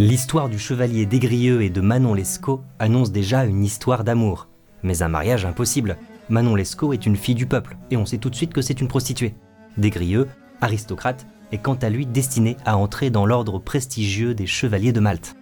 L'histoire 0.00 0.48
du 0.48 0.60
chevalier 0.60 1.06
d'Aigrieux 1.06 1.60
et 1.60 1.70
de 1.70 1.80
Manon 1.80 2.14
Lescaut 2.14 2.62
annonce 2.78 3.10
déjà 3.10 3.44
une 3.44 3.64
histoire 3.64 4.04
d'amour. 4.04 4.46
Mais 4.84 5.02
un 5.02 5.08
mariage 5.08 5.44
impossible. 5.44 5.96
Manon 6.28 6.54
Lescaut 6.54 6.92
est 6.92 7.04
une 7.04 7.16
fille 7.16 7.34
du 7.34 7.46
peuple, 7.46 7.76
et 7.90 7.96
on 7.96 8.06
sait 8.06 8.18
tout 8.18 8.30
de 8.30 8.36
suite 8.36 8.52
que 8.52 8.62
c'est 8.62 8.80
une 8.80 8.86
prostituée. 8.86 9.34
D'Aigrieux, 9.76 10.28
aristocrate, 10.60 11.26
est 11.50 11.58
quant 11.58 11.74
à 11.74 11.90
lui 11.90 12.06
destiné 12.06 12.56
à 12.64 12.76
entrer 12.76 13.10
dans 13.10 13.26
l'ordre 13.26 13.58
prestigieux 13.58 14.34
des 14.34 14.46
chevaliers 14.46 14.92
de 14.92 15.00
Malte. 15.00 15.34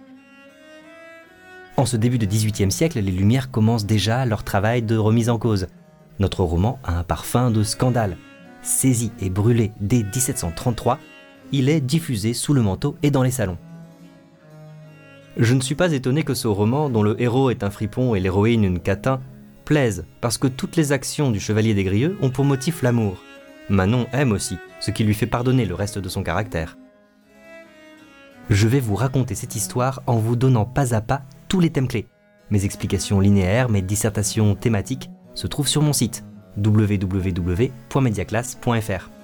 En 1.75 1.85
ce 1.85 1.95
début 1.95 2.17
de 2.17 2.25
XVIIIe 2.25 2.71
siècle, 2.71 2.99
les 2.99 3.11
Lumières 3.11 3.51
commencent 3.51 3.85
déjà 3.85 4.25
leur 4.25 4.43
travail 4.43 4.81
de 4.81 4.97
remise 4.97 5.29
en 5.29 5.37
cause. 5.37 5.67
Notre 6.17 6.43
roman 6.43 6.79
a 6.83 6.97
un 6.97 7.03
parfum 7.03 7.51
de 7.51 7.61
scandale. 7.61 8.17
Saisi 8.63 9.11
et 9.21 9.29
brûlé 9.29 9.71
dès 9.81 10.01
1733, 10.01 10.97
il 11.51 11.69
est 11.69 11.79
diffusé 11.79 12.33
sous 12.33 12.55
le 12.55 12.63
manteau 12.63 12.97
et 13.03 13.11
dans 13.11 13.21
les 13.21 13.29
salons. 13.29 13.59
Je 15.39 15.53
ne 15.53 15.61
suis 15.61 15.75
pas 15.75 15.91
étonné 15.91 16.23
que 16.23 16.33
ce 16.33 16.47
roman, 16.47 16.89
dont 16.89 17.03
le 17.03 17.21
héros 17.21 17.51
est 17.51 17.63
un 17.63 17.69
fripon 17.69 18.15
et 18.15 18.19
l'héroïne 18.19 18.63
une 18.63 18.79
catin, 18.79 19.21
plaise, 19.65 20.03
parce 20.19 20.39
que 20.39 20.47
toutes 20.47 20.75
les 20.75 20.91
actions 20.91 21.29
du 21.29 21.39
chevalier 21.39 21.75
des 21.75 21.83
Grieux 21.83 22.17
ont 22.21 22.31
pour 22.31 22.43
motif 22.43 22.81
l'amour. 22.81 23.21
Manon 23.69 24.07
aime 24.13 24.31
aussi, 24.31 24.57
ce 24.79 24.89
qui 24.89 25.03
lui 25.03 25.13
fait 25.13 25.27
pardonner 25.27 25.65
le 25.65 25.75
reste 25.75 25.99
de 25.99 26.09
son 26.09 26.23
caractère. 26.23 26.75
Je 28.49 28.67
vais 28.67 28.79
vous 28.79 28.95
raconter 28.95 29.35
cette 29.35 29.55
histoire 29.55 30.01
en 30.07 30.15
vous 30.15 30.35
donnant 30.35 30.65
pas 30.65 30.95
à 30.95 31.01
pas 31.01 31.21
tous 31.49 31.59
les 31.59 31.69
thèmes 31.69 31.87
clés. 31.87 32.07
Mes 32.49 32.65
explications 32.65 33.19
linéaires, 33.19 33.69
mes 33.69 33.83
dissertations 33.83 34.55
thématiques 34.55 35.11
se 35.35 35.45
trouvent 35.45 35.67
sur 35.67 35.83
mon 35.83 35.93
site 35.93 36.23
www.mediaclass.fr. 36.57 39.16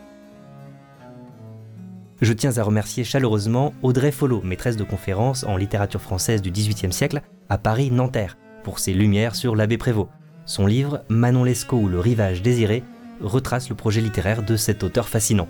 Je 2.21 2.33
tiens 2.33 2.57
à 2.57 2.63
remercier 2.63 3.03
chaleureusement 3.03 3.73
Audrey 3.81 4.11
Follo, 4.11 4.41
maîtresse 4.43 4.77
de 4.77 4.83
conférence 4.83 5.43
en 5.43 5.57
littérature 5.57 6.01
française 6.01 6.41
du 6.41 6.51
XVIIIe 6.51 6.93
siècle 6.93 7.21
à 7.49 7.57
Paris-Nanterre, 7.57 8.37
pour 8.63 8.79
ses 8.79 8.93
lumières 8.93 9.35
sur 9.35 9.55
l'abbé 9.55 9.77
Prévost. 9.77 10.09
Son 10.45 10.65
livre 10.65 11.03
Manon 11.09 11.43
Lescaut 11.43 11.77
ou 11.77 11.87
le 11.87 11.99
rivage 11.99 12.41
désiré 12.41 12.83
retrace 13.21 13.69
le 13.69 13.75
projet 13.75 14.01
littéraire 14.01 14.43
de 14.43 14.55
cet 14.55 14.83
auteur 14.83 15.09
fascinant. 15.09 15.47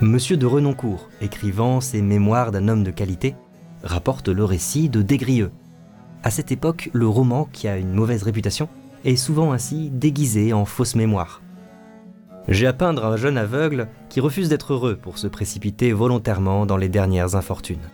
Monsieur 0.00 0.36
de 0.36 0.46
Renoncourt, 0.46 1.08
écrivant 1.20 1.80
ses 1.80 2.02
Mémoires 2.02 2.52
d'un 2.52 2.68
homme 2.68 2.84
de 2.84 2.90
qualité, 2.90 3.34
rapporte 3.82 4.28
le 4.28 4.44
récit 4.44 4.88
de 4.88 5.00
Desgrieux, 5.02 5.50
à 6.26 6.30
cette 6.30 6.50
époque, 6.50 6.90
le 6.92 7.06
roman, 7.06 7.48
qui 7.52 7.68
a 7.68 7.76
une 7.76 7.92
mauvaise 7.92 8.24
réputation, 8.24 8.68
est 9.04 9.14
souvent 9.14 9.52
ainsi 9.52 9.90
déguisé 9.90 10.52
en 10.52 10.64
fausse 10.64 10.96
mémoire. 10.96 11.40
J'ai 12.48 12.66
à 12.66 12.72
peindre 12.72 13.06
un 13.06 13.16
jeune 13.16 13.38
aveugle 13.38 13.86
qui 14.08 14.18
refuse 14.18 14.48
d'être 14.48 14.72
heureux 14.72 14.96
pour 14.96 15.18
se 15.18 15.28
précipiter 15.28 15.92
volontairement 15.92 16.66
dans 16.66 16.78
les 16.78 16.88
dernières 16.88 17.36
infortunes. 17.36 17.88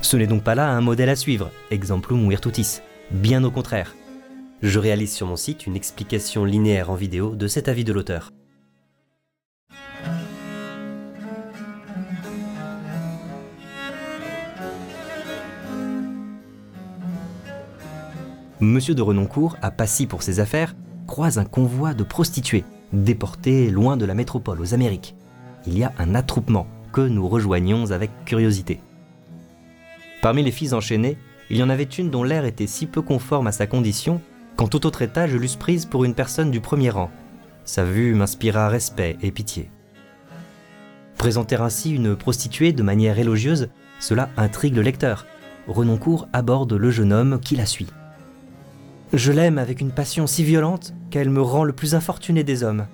Ce 0.00 0.16
n'est 0.16 0.26
donc 0.26 0.42
pas 0.42 0.54
là 0.54 0.70
un 0.70 0.80
modèle 0.80 1.10
à 1.10 1.16
suivre, 1.16 1.50
exemplum 1.70 2.26
virtutis, 2.26 2.80
bien 3.10 3.44
au 3.44 3.50
contraire. 3.50 3.94
Je 4.62 4.78
réalise 4.78 5.12
sur 5.12 5.26
mon 5.26 5.36
site 5.36 5.66
une 5.66 5.76
explication 5.76 6.46
linéaire 6.46 6.88
en 6.88 6.94
vidéo 6.94 7.36
de 7.36 7.48
cet 7.48 7.68
avis 7.68 7.84
de 7.84 7.92
l'auteur. 7.92 8.30
Monsieur 18.60 18.96
de 18.96 19.02
Renoncourt, 19.02 19.56
à 19.62 19.70
Passy 19.70 20.08
pour 20.08 20.24
ses 20.24 20.40
affaires, 20.40 20.74
croise 21.06 21.38
un 21.38 21.44
convoi 21.44 21.94
de 21.94 22.02
prostituées, 22.02 22.64
déportées 22.92 23.70
loin 23.70 23.96
de 23.96 24.04
la 24.04 24.14
métropole 24.14 24.60
aux 24.60 24.74
Amériques. 24.74 25.14
Il 25.64 25.78
y 25.78 25.84
a 25.84 25.92
un 25.98 26.16
attroupement 26.16 26.66
que 26.92 27.00
nous 27.00 27.28
rejoignons 27.28 27.92
avec 27.92 28.10
curiosité. 28.24 28.80
Parmi 30.22 30.42
les 30.42 30.50
filles 30.50 30.74
enchaînées, 30.74 31.18
il 31.50 31.56
y 31.56 31.62
en 31.62 31.70
avait 31.70 31.84
une 31.84 32.10
dont 32.10 32.24
l'air 32.24 32.44
était 32.44 32.66
si 32.66 32.86
peu 32.86 33.00
conforme 33.00 33.46
à 33.46 33.52
sa 33.52 33.68
condition 33.68 34.20
qu'en 34.56 34.66
tout 34.66 34.86
autre 34.86 35.02
état 35.02 35.28
je 35.28 35.36
l'eusse 35.36 35.54
prise 35.54 35.86
pour 35.86 36.04
une 36.04 36.14
personne 36.14 36.50
du 36.50 36.60
premier 36.60 36.90
rang. 36.90 37.12
Sa 37.64 37.84
vue 37.84 38.12
m'inspira 38.14 38.68
respect 38.68 39.16
et 39.22 39.30
pitié. 39.30 39.70
Présenter 41.16 41.54
ainsi 41.54 41.92
une 41.92 42.16
prostituée 42.16 42.72
de 42.72 42.82
manière 42.82 43.20
élogieuse, 43.20 43.68
cela 44.00 44.30
intrigue 44.36 44.74
le 44.74 44.82
lecteur. 44.82 45.26
Renoncourt 45.68 46.26
aborde 46.32 46.72
le 46.72 46.90
jeune 46.90 47.12
homme 47.12 47.38
qui 47.38 47.54
la 47.54 47.66
suit. 47.66 47.88
Je 49.12 49.32
l'aime 49.32 49.56
avec 49.56 49.80
une 49.80 49.90
passion 49.90 50.26
si 50.26 50.44
violente 50.44 50.92
qu'elle 51.10 51.30
me 51.30 51.40
rend 51.40 51.64
le 51.64 51.72
plus 51.72 51.94
infortuné 51.94 52.44
des 52.44 52.62
hommes. 52.62 52.86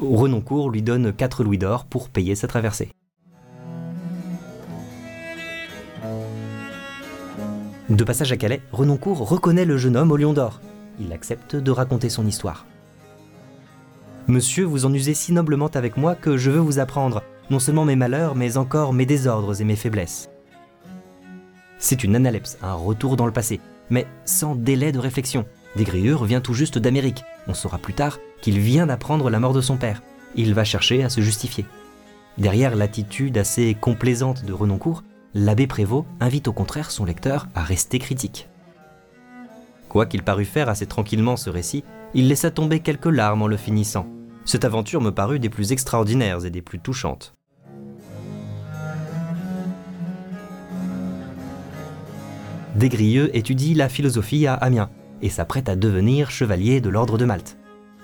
Renoncourt 0.00 0.68
lui 0.68 0.82
donne 0.82 1.12
4 1.12 1.44
louis 1.44 1.58
d'or 1.58 1.84
pour 1.84 2.08
payer 2.08 2.34
sa 2.34 2.48
traversée. 2.48 2.90
De 7.88 8.02
passage 8.02 8.32
à 8.32 8.36
Calais, 8.36 8.62
Renoncourt 8.72 9.28
reconnaît 9.28 9.64
le 9.64 9.76
jeune 9.76 9.96
homme 9.96 10.10
au 10.10 10.16
lion 10.16 10.32
d'or. 10.32 10.60
Il 10.98 11.12
accepte 11.12 11.54
de 11.54 11.70
raconter 11.70 12.08
son 12.08 12.26
histoire. 12.26 12.66
Monsieur, 14.26 14.64
vous 14.64 14.86
en 14.86 14.94
usez 14.94 15.14
si 15.14 15.32
noblement 15.32 15.70
avec 15.74 15.96
moi 15.96 16.16
que 16.16 16.36
je 16.36 16.50
veux 16.50 16.60
vous 16.60 16.80
apprendre 16.80 17.22
non 17.50 17.60
seulement 17.60 17.84
mes 17.84 17.94
malheurs, 17.94 18.34
mais 18.34 18.56
encore 18.56 18.92
mes 18.92 19.06
désordres 19.06 19.60
et 19.60 19.64
mes 19.64 19.76
faiblesses. 19.76 20.30
C'est 21.78 22.02
une 22.02 22.16
analepse, 22.16 22.56
un 22.62 22.72
retour 22.72 23.16
dans 23.16 23.26
le 23.26 23.32
passé, 23.32 23.60
mais 23.90 24.06
sans 24.24 24.54
délai 24.54 24.92
de 24.92 24.98
réflexion. 24.98 25.44
Desgrieux 25.76 26.14
revient 26.14 26.40
tout 26.42 26.54
juste 26.54 26.78
d'Amérique. 26.78 27.24
On 27.48 27.54
saura 27.54 27.78
plus 27.78 27.94
tard 27.94 28.18
qu'il 28.40 28.58
vient 28.58 28.86
d'apprendre 28.86 29.30
la 29.30 29.40
mort 29.40 29.52
de 29.52 29.60
son 29.60 29.76
père. 29.76 30.02
Il 30.36 30.54
va 30.54 30.64
chercher 30.64 31.02
à 31.04 31.08
se 31.08 31.20
justifier. 31.20 31.64
Derrière 32.38 32.74
l'attitude 32.74 33.38
assez 33.38 33.76
complaisante 33.80 34.44
de 34.44 34.52
Renoncourt, 34.52 35.04
l'abbé 35.34 35.66
Prévost 35.66 36.06
invite 36.20 36.48
au 36.48 36.52
contraire 36.52 36.90
son 36.90 37.04
lecteur 37.04 37.48
à 37.54 37.62
rester 37.62 37.98
critique. 37.98 38.48
Quoi 39.88 40.06
qu'il 40.06 40.22
parût 40.22 40.44
faire 40.44 40.68
assez 40.68 40.86
tranquillement 40.86 41.36
ce 41.36 41.50
récit, 41.50 41.84
il 42.14 42.28
laissa 42.28 42.50
tomber 42.50 42.80
quelques 42.80 43.06
larmes 43.06 43.42
en 43.42 43.46
le 43.46 43.56
finissant. 43.56 44.06
Cette 44.44 44.64
aventure 44.64 45.00
me 45.00 45.10
parut 45.10 45.38
des 45.38 45.48
plus 45.48 45.72
extraordinaires 45.72 46.44
et 46.44 46.50
des 46.50 46.62
plus 46.62 46.80
touchantes. 46.80 47.34
Desgrieux 52.74 53.34
étudie 53.36 53.74
la 53.74 53.88
philosophie 53.88 54.46
à 54.46 54.54
Amiens 54.54 54.90
et 55.22 55.28
s'apprête 55.30 55.68
à 55.68 55.76
devenir 55.76 56.30
chevalier 56.30 56.80
de 56.80 56.88
l'ordre 56.88 57.18
de 57.18 57.24
Malte. 57.24 57.56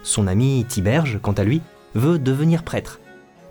Son 0.03 0.27
ami 0.27 0.65
Tiberge, 0.69 1.19
quant 1.21 1.33
à 1.33 1.45
lui, 1.45 1.61
veut 1.95 2.19
devenir 2.19 2.63
prêtre. 2.63 3.01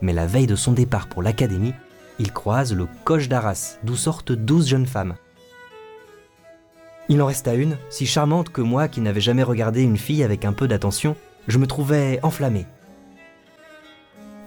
Mais 0.01 0.13
la 0.13 0.25
veille 0.25 0.47
de 0.47 0.55
son 0.55 0.71
départ 0.71 1.07
pour 1.09 1.21
l'académie, 1.21 1.73
il 2.19 2.31
croise 2.31 2.73
le 2.73 2.87
coche 3.03 3.27
d'Arras, 3.27 3.77
d'où 3.83 3.95
sortent 3.95 4.31
douze 4.31 4.67
jeunes 4.67 4.85
femmes. 4.85 5.15
Il 7.09 7.21
en 7.21 7.25
resta 7.25 7.53
une, 7.53 7.77
si 7.89 8.05
charmante 8.05 8.49
que 8.49 8.61
moi 8.61 8.87
qui 8.87 9.01
n'avais 9.01 9.19
jamais 9.19 9.43
regardé 9.43 9.81
une 9.81 9.97
fille 9.97 10.23
avec 10.23 10.45
un 10.45 10.53
peu 10.53 10.67
d'attention, 10.67 11.15
je 11.47 11.57
me 11.57 11.67
trouvais 11.67 12.19
enflammé. 12.23 12.65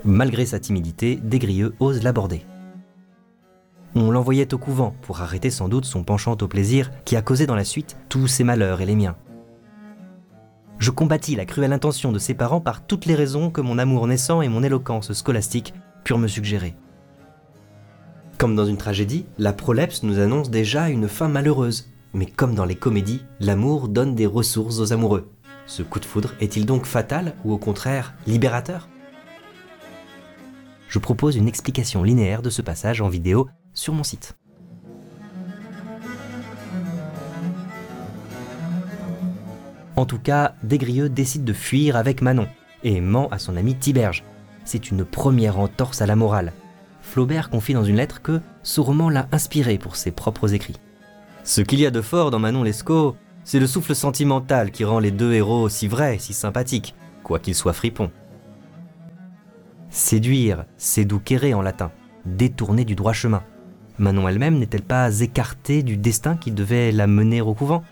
Malgré 0.04 0.46
sa 0.46 0.58
timidité, 0.58 1.16
Desgrieux 1.16 1.74
ose 1.80 2.02
l'aborder. 2.02 2.44
On 3.94 4.10
l'envoyait 4.10 4.54
au 4.54 4.58
couvent 4.58 4.94
pour 5.02 5.20
arrêter 5.20 5.50
sans 5.50 5.68
doute 5.68 5.84
son 5.84 6.02
penchant 6.02 6.36
au 6.40 6.48
plaisir 6.48 6.90
qui 7.04 7.16
a 7.16 7.22
causé 7.22 7.46
dans 7.46 7.54
la 7.54 7.64
suite 7.64 7.96
tous 8.08 8.26
ses 8.26 8.44
malheurs 8.44 8.80
et 8.80 8.86
les 8.86 8.96
miens. 8.96 9.16
Je 10.78 10.90
combattis 10.90 11.36
la 11.36 11.44
cruelle 11.44 11.72
intention 11.72 12.10
de 12.10 12.18
ses 12.18 12.34
parents 12.34 12.60
par 12.60 12.86
toutes 12.86 13.06
les 13.06 13.14
raisons 13.14 13.50
que 13.50 13.60
mon 13.60 13.78
amour 13.78 14.06
naissant 14.06 14.42
et 14.42 14.48
mon 14.48 14.62
éloquence 14.62 15.12
scolastique 15.12 15.74
purent 16.04 16.18
me 16.18 16.26
suggérer. 16.26 16.74
Comme 18.38 18.56
dans 18.56 18.64
une 18.64 18.78
tragédie, 18.78 19.26
la 19.38 19.52
prolepse 19.52 20.02
nous 20.02 20.18
annonce 20.18 20.50
déjà 20.50 20.88
une 20.88 21.06
fin 21.06 21.28
malheureuse. 21.28 21.90
Mais 22.14 22.26
comme 22.26 22.54
dans 22.54 22.64
les 22.64 22.74
comédies, 22.74 23.24
l'amour 23.40 23.88
donne 23.88 24.14
des 24.14 24.26
ressources 24.26 24.80
aux 24.80 24.92
amoureux. 24.92 25.30
Ce 25.66 25.82
coup 25.82 26.00
de 26.00 26.04
foudre 26.04 26.34
est-il 26.40 26.66
donc 26.66 26.86
fatal 26.86 27.34
ou 27.44 27.52
au 27.52 27.58
contraire 27.58 28.14
libérateur? 28.26 28.88
Je 30.88 30.98
propose 30.98 31.36
une 31.36 31.48
explication 31.48 32.02
linéaire 32.02 32.42
de 32.42 32.50
ce 32.50 32.60
passage 32.60 33.00
en 33.00 33.08
vidéo 33.08 33.48
sur 33.74 33.94
mon 33.94 34.02
site. 34.02 34.36
En 39.96 40.06
tout 40.06 40.18
cas, 40.18 40.54
Desgrieux 40.62 41.08
décide 41.08 41.44
de 41.44 41.52
fuir 41.52 41.96
avec 41.96 42.22
Manon 42.22 42.48
et 42.82 43.00
ment 43.00 43.28
à 43.28 43.38
son 43.38 43.56
ami 43.56 43.74
Tiberge. 43.74 44.24
C'est 44.64 44.90
une 44.90 45.04
première 45.04 45.58
entorse 45.58 46.00
à 46.02 46.06
la 46.06 46.16
morale. 46.16 46.52
Flaubert 47.02 47.50
confie 47.50 47.74
dans 47.74 47.84
une 47.84 47.96
lettre 47.96 48.22
que 48.22 48.40
ce 48.62 48.80
roman 48.80 49.10
l'a 49.10 49.28
inspiré 49.32 49.76
pour 49.76 49.96
ses 49.96 50.10
propres 50.10 50.54
écrits. 50.54 50.80
Ce 51.44 51.60
qu'il 51.60 51.80
y 51.80 51.86
a 51.86 51.90
de 51.90 52.00
fort 52.00 52.30
dans 52.30 52.38
Manon 52.38 52.62
Lescaut, 52.62 53.16
c'est 53.44 53.58
le 53.58 53.66
souffle 53.66 53.94
sentimental 53.94 54.70
qui 54.70 54.84
rend 54.84 55.00
les 55.00 55.10
deux 55.10 55.32
héros 55.32 55.68
si 55.68 55.88
vrais, 55.88 56.18
si 56.18 56.32
sympathiques, 56.32 56.94
quoiqu'ils 57.22 57.54
soient 57.54 57.72
fripons. 57.72 58.10
Séduire, 59.90 60.64
c'est 60.76 61.06
en 61.52 61.60
latin, 61.60 61.90
détourner 62.24 62.84
du 62.84 62.94
droit 62.94 63.12
chemin. 63.12 63.42
Manon 64.02 64.26
elle-même 64.26 64.58
n'est-elle 64.58 64.82
pas 64.82 65.20
écartée 65.20 65.84
du 65.84 65.96
destin 65.96 66.36
qui 66.36 66.50
devait 66.50 66.90
la 66.90 67.06
mener 67.06 67.40
au 67.40 67.54
couvent? 67.54 67.84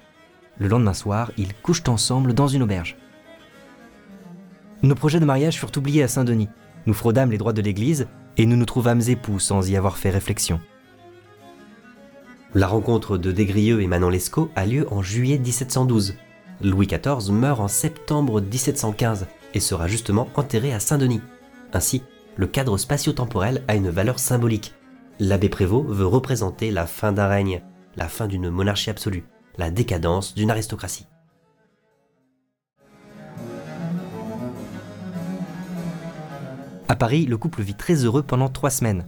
Le 0.58 0.66
lendemain 0.66 0.92
soir, 0.92 1.30
ils 1.38 1.54
couchent 1.54 1.84
ensemble 1.86 2.34
dans 2.34 2.48
une 2.48 2.64
auberge. 2.64 2.96
Nos 4.82 4.96
projets 4.96 5.20
de 5.20 5.24
mariage 5.24 5.56
furent 5.56 5.70
oubliés 5.76 6.02
à 6.02 6.08
Saint-Denis. 6.08 6.48
Nous 6.86 6.94
fraudâmes 6.94 7.30
les 7.30 7.38
droits 7.38 7.52
de 7.52 7.62
l'Église 7.62 8.08
et 8.36 8.44
nous 8.44 8.56
nous 8.56 8.64
trouvâmes 8.64 9.02
époux 9.06 9.38
sans 9.38 9.70
y 9.70 9.76
avoir 9.76 9.98
fait 9.98 10.10
réflexion. 10.10 10.60
La 12.54 12.66
rencontre 12.66 13.16
de 13.16 13.30
Desgrieux 13.30 13.80
et 13.80 13.86
Manon 13.86 14.08
Lescaut 14.08 14.50
a 14.56 14.66
lieu 14.66 14.88
en 14.90 15.02
juillet 15.02 15.38
1712. 15.38 16.16
Louis 16.60 16.88
XIV 16.88 17.30
meurt 17.30 17.60
en 17.60 17.68
septembre 17.68 18.40
1715 18.40 19.28
et 19.54 19.60
sera 19.60 19.86
justement 19.86 20.28
enterré 20.34 20.72
à 20.72 20.80
Saint-Denis. 20.80 21.20
Ainsi, 21.72 22.02
le 22.34 22.48
cadre 22.48 22.78
spatio-temporel 22.78 23.62
a 23.68 23.76
une 23.76 23.90
valeur 23.90 24.18
symbolique. 24.18 24.74
L'abbé 25.20 25.50
Prévost 25.50 25.86
veut 25.86 26.06
représenter 26.06 26.70
la 26.70 26.86
fin 26.86 27.12
d'un 27.12 27.28
règne, 27.28 27.60
la 27.94 28.08
fin 28.08 28.26
d'une 28.26 28.48
monarchie 28.48 28.88
absolue, 28.88 29.26
la 29.58 29.70
décadence 29.70 30.34
d'une 30.34 30.50
aristocratie. 30.50 31.06
À 36.88 36.96
Paris, 36.96 37.26
le 37.26 37.36
couple 37.36 37.60
vit 37.60 37.74
très 37.74 37.96
heureux 38.06 38.22
pendant 38.22 38.48
trois 38.48 38.70
semaines. 38.70 39.06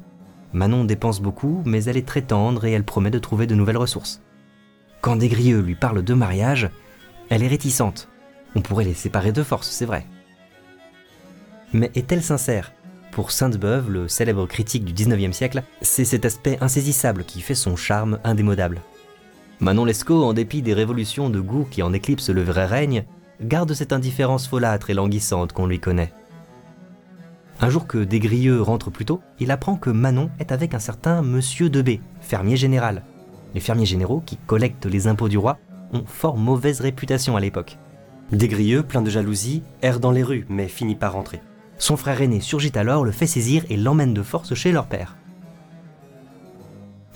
Manon 0.52 0.84
dépense 0.84 1.22
beaucoup, 1.22 1.62
mais 1.64 1.84
elle 1.84 1.96
est 1.96 2.06
très 2.06 2.20
tendre 2.20 2.66
et 2.66 2.72
elle 2.72 2.84
promet 2.84 3.10
de 3.10 3.18
trouver 3.18 3.46
de 3.46 3.54
nouvelles 3.54 3.78
ressources. 3.78 4.20
Quand 5.00 5.16
Desgrieux 5.16 5.62
lui 5.62 5.74
parle 5.74 6.02
de 6.02 6.12
mariage, 6.12 6.68
elle 7.30 7.42
est 7.42 7.48
réticente. 7.48 8.08
On 8.54 8.60
pourrait 8.60 8.84
les 8.84 8.92
séparer 8.92 9.32
de 9.32 9.42
force, 9.42 9.70
c'est 9.70 9.86
vrai. 9.86 10.06
Mais 11.72 11.90
est-elle 11.94 12.22
sincère? 12.22 12.70
Pour 13.12 13.30
Sainte-Beuve, 13.30 13.90
le 13.90 14.08
célèbre 14.08 14.46
critique 14.46 14.86
du 14.86 14.94
19e 14.94 15.32
siècle, 15.32 15.62
c'est 15.82 16.06
cet 16.06 16.24
aspect 16.24 16.56
insaisissable 16.62 17.24
qui 17.24 17.42
fait 17.42 17.54
son 17.54 17.76
charme 17.76 18.18
indémodable. 18.24 18.80
Manon 19.60 19.84
Lescaut, 19.84 20.24
en 20.24 20.32
dépit 20.32 20.62
des 20.62 20.72
révolutions 20.72 21.28
de 21.28 21.38
goût 21.38 21.66
qui 21.70 21.82
en 21.82 21.92
éclipsent 21.92 22.30
le 22.30 22.42
vrai 22.42 22.64
règne, 22.64 23.04
garde 23.42 23.74
cette 23.74 23.92
indifférence 23.92 24.48
folâtre 24.48 24.88
et 24.88 24.94
languissante 24.94 25.52
qu'on 25.52 25.66
lui 25.66 25.78
connaît. 25.78 26.10
Un 27.60 27.68
jour 27.68 27.86
que 27.86 27.98
Desgrieux 27.98 28.62
rentre 28.62 28.90
plus 28.90 29.04
tôt, 29.04 29.20
il 29.38 29.50
apprend 29.50 29.76
que 29.76 29.90
Manon 29.90 30.30
est 30.38 30.50
avec 30.50 30.72
un 30.72 30.78
certain 30.78 31.20
Monsieur 31.20 31.68
Debé, 31.68 32.00
fermier 32.22 32.56
général. 32.56 33.02
Les 33.54 33.60
fermiers 33.60 33.84
généraux, 33.84 34.22
qui 34.24 34.38
collectent 34.38 34.86
les 34.86 35.06
impôts 35.06 35.28
du 35.28 35.36
roi, 35.36 35.58
ont 35.92 36.04
fort 36.06 36.38
mauvaise 36.38 36.80
réputation 36.80 37.36
à 37.36 37.40
l'époque. 37.40 37.76
Desgrieux, 38.32 38.82
plein 38.82 39.02
de 39.02 39.10
jalousie, 39.10 39.62
erre 39.82 40.00
dans 40.00 40.12
les 40.12 40.22
rues, 40.22 40.46
mais 40.48 40.66
finit 40.66 40.96
par 40.96 41.12
rentrer. 41.12 41.42
Son 41.82 41.96
frère 41.96 42.22
aîné 42.22 42.38
surgit 42.38 42.70
alors, 42.76 43.04
le 43.04 43.10
fait 43.10 43.26
saisir 43.26 43.64
et 43.68 43.76
l'emmène 43.76 44.14
de 44.14 44.22
force 44.22 44.54
chez 44.54 44.70
leur 44.70 44.86
père. 44.86 45.16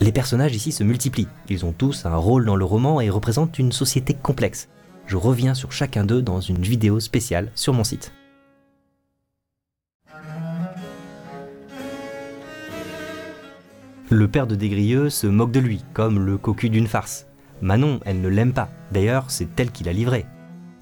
Les 0.01 0.11
personnages 0.11 0.53
ici 0.53 0.73
se 0.73 0.83
multiplient, 0.83 1.29
ils 1.47 1.65
ont 1.65 1.71
tous 1.71 2.05
un 2.05 2.17
rôle 2.17 2.43
dans 2.43 2.57
le 2.57 2.65
roman 2.65 2.99
et 2.99 3.09
représentent 3.09 3.59
une 3.59 3.71
société 3.71 4.13
complexe. 4.13 4.67
Je 5.05 5.15
reviens 5.15 5.53
sur 5.53 5.71
chacun 5.71 6.03
d'eux 6.03 6.21
dans 6.21 6.41
une 6.41 6.61
vidéo 6.61 6.99
spéciale 6.99 7.49
sur 7.55 7.71
mon 7.71 7.85
site. 7.85 8.11
Le 14.09 14.27
père 14.27 14.47
de 14.47 14.55
Desgrieux 14.55 15.09
se 15.09 15.27
moque 15.27 15.53
de 15.53 15.61
lui, 15.61 15.85
comme 15.93 16.19
le 16.19 16.37
cocu 16.37 16.69
d'une 16.69 16.87
farce. 16.87 17.25
Manon, 17.61 18.01
elle 18.03 18.19
ne 18.19 18.27
l'aime 18.27 18.51
pas. 18.51 18.67
D'ailleurs, 18.91 19.31
c'est 19.31 19.57
elle 19.61 19.71
qui 19.71 19.85
l'a 19.85 19.93
livré. 19.93 20.25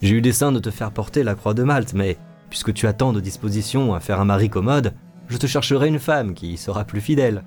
J'ai 0.02 0.16
eu 0.16 0.22
dessein 0.22 0.52
de 0.52 0.60
te 0.60 0.72
faire 0.72 0.92
porter 0.92 1.22
la 1.22 1.36
croix 1.36 1.54
de 1.54 1.62
Malte, 1.62 1.94
mais 1.94 2.18
puisque 2.56 2.74
tu 2.74 2.88
attends 2.88 3.12
de 3.12 3.20
disposition 3.20 3.94
à 3.94 4.00
faire 4.00 4.22
un 4.22 4.26
mari 4.26 4.50
commode, 4.50 4.94
je 5.28 5.36
te 5.36 5.46
chercherai 5.46 5.90
une 5.90 6.00
femme 6.00 6.34
qui 6.34 6.56
sera 6.56 6.86
plus 6.86 7.02
fidèle. 7.02 7.44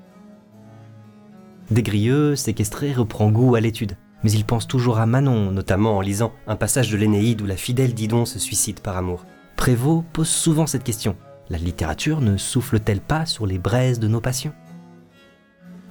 Desgrieux, 1.71 2.35
séquestré, 2.35 2.93
reprend 2.93 3.31
goût 3.31 3.55
à 3.55 3.59
l'étude, 3.59 3.97
mais 4.23 4.31
il 4.31 4.45
pense 4.45 4.67
toujours 4.67 4.99
à 4.99 5.07
Manon, 5.07 5.49
notamment 5.49 5.97
en 5.97 6.01
lisant 6.01 6.31
un 6.45 6.55
passage 6.55 6.91
de 6.91 6.97
l'Énéide 6.97 7.41
où 7.41 7.47
la 7.47 7.55
fidèle 7.55 7.95
Didon 7.95 8.25
se 8.25 8.37
suicide 8.37 8.81
par 8.81 8.97
amour. 8.97 9.25
Prévost 9.55 10.05
pose 10.13 10.29
souvent 10.29 10.67
cette 10.67 10.83
question. 10.83 11.15
La 11.49 11.57
littérature 11.57 12.21
ne 12.21 12.37
souffle-t-elle 12.37 13.01
pas 13.01 13.25
sur 13.25 13.47
les 13.47 13.57
braises 13.57 13.99
de 13.99 14.07
nos 14.07 14.21
passions? 14.21 14.53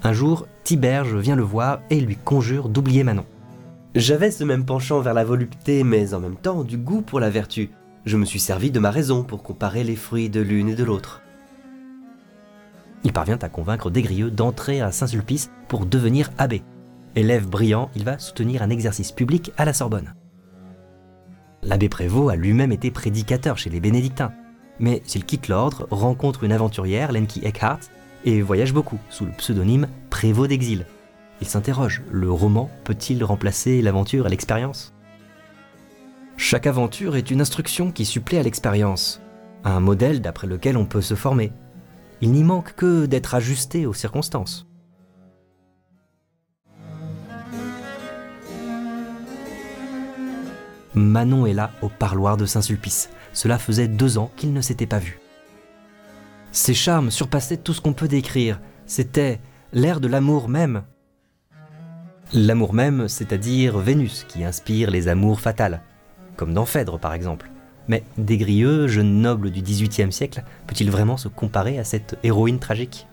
Un 0.04 0.12
jour, 0.12 0.46
Tiberge 0.62 1.16
vient 1.16 1.34
le 1.34 1.42
voir 1.42 1.80
et 1.90 2.00
lui 2.00 2.14
conjure 2.14 2.68
d'oublier 2.68 3.02
Manon. 3.02 3.26
J'avais 3.96 4.30
ce 4.30 4.44
même 4.44 4.64
penchant 4.64 5.00
vers 5.00 5.14
la 5.14 5.24
volupté, 5.24 5.82
mais 5.82 6.14
en 6.14 6.20
même 6.20 6.36
temps 6.36 6.62
du 6.62 6.78
goût 6.78 7.02
pour 7.02 7.18
la 7.18 7.30
vertu. 7.30 7.70
Je 8.08 8.16
me 8.16 8.25
suis 8.25 8.40
servi 8.40 8.70
de 8.70 8.81
ma 8.81 8.90
raison 8.90 9.22
pour 9.22 9.43
comparer 9.43 9.84
les 9.84 9.94
fruits 9.94 10.31
de 10.31 10.40
l'une 10.40 10.70
et 10.70 10.75
de 10.75 10.82
l'autre. 10.82 11.20
Il 13.05 13.12
parvient 13.12 13.37
à 13.43 13.50
convaincre 13.50 13.90
Desgrieux 13.90 14.31
d'entrer 14.31 14.81
à 14.81 14.93
Saint-Sulpice 14.93 15.50
pour 15.69 15.84
devenir 15.84 16.31
abbé. 16.38 16.62
Élève 17.16 17.46
brillant, 17.46 17.90
il 17.94 18.05
va 18.05 18.19
soutenir 18.19 18.62
un 18.62 18.70
exercice 18.70 19.12
public 19.12 19.52
à 19.58 19.66
la 19.66 19.75
Sorbonne. 19.75 20.14
L'abbé 21.62 21.90
Prévost 21.90 22.32
a 22.32 22.37
lui-même 22.37 22.72
été 22.72 22.90
prédicateur 22.90 23.58
chez 23.58 23.69
les 23.69 23.78
bénédictins. 23.78 24.32
Mais 24.78 25.02
s'il 25.04 25.26
quitte 25.26 25.49
l'ordre, 25.49 25.87
rencontre 25.90 26.44
une 26.44 26.52
aventurière, 26.52 27.12
Lenki 27.12 27.44
Eckhart, 27.44 27.81
et 28.25 28.40
voyage 28.40 28.72
beaucoup 28.72 28.99
sous 29.11 29.26
le 29.26 29.32
pseudonyme 29.32 29.87
Prévost 30.08 30.49
d'exil. 30.49 30.87
Il 31.43 31.46
s'interroge, 31.46 32.00
le 32.11 32.32
roman 32.32 32.70
peut-il 32.84 33.22
remplacer 33.22 33.82
l'aventure 33.82 34.26
et 34.26 34.31
l'expérience? 34.31 34.94
Chaque 36.40 36.69
aventure 36.69 37.17
est 37.17 37.32
une 37.32 37.40
instruction 37.40 37.90
qui 37.90 38.05
supplée 38.05 38.38
à 38.38 38.44
l'expérience, 38.44 39.20
un 39.64 39.81
modèle 39.81 40.20
d'après 40.20 40.46
lequel 40.46 40.76
on 40.76 40.87
peut 40.87 41.02
se 41.02 41.17
former. 41.17 41.52
Il 42.20 42.31
n'y 42.31 42.44
manque 42.44 42.75
que 42.76 43.06
d'être 43.06 43.35
ajusté 43.35 43.87
aux 43.87 43.93
circonstances. 43.93 44.69
Manon 50.94 51.44
est 51.44 51.55
là 51.55 51.73
au 51.82 51.88
parloir 51.88 52.37
de 52.37 52.46
Saint-Sulpice. 52.46 53.11
Cela 53.32 53.58
faisait 53.58 53.88
deux 53.88 54.17
ans 54.17 54.31
qu'il 54.37 54.52
ne 54.52 54.61
s'était 54.61 54.87
pas 54.87 55.00
vu. 55.00 55.19
Ses 56.52 56.73
charmes 56.73 57.11
surpassaient 57.11 57.56
tout 57.56 57.75
ce 57.75 57.81
qu'on 57.81 57.93
peut 57.93 58.08
décrire. 58.08 58.61
C'était 58.87 59.40
l'air 59.73 60.00
de 60.00 60.06
l'amour 60.06 60.49
même. 60.49 60.85
L'amour 62.32 62.75
même, 62.75 63.08
c'est-à-dire 63.08 63.76
Vénus, 63.79 64.25
qui 64.29 64.44
inspire 64.44 64.90
les 64.90 65.08
amours 65.08 65.40
fatales, 65.40 65.82
comme 66.38 66.55
dans 66.55 66.64
Phèdre 66.64 66.99
par 66.99 67.12
exemple. 67.12 67.50
Mais 67.88 68.05
Desgrieux, 68.17 68.87
jeune 68.87 69.20
noble 69.20 69.50
du 69.50 69.61
XVIIIe 69.61 70.12
siècle, 70.12 70.44
peut-il 70.67 70.90
vraiment 70.90 71.17
se 71.17 71.29
comparer 71.29 71.79
à 71.79 71.85
cette 71.85 72.17
héroïne 72.23 72.58
tragique? 72.58 73.06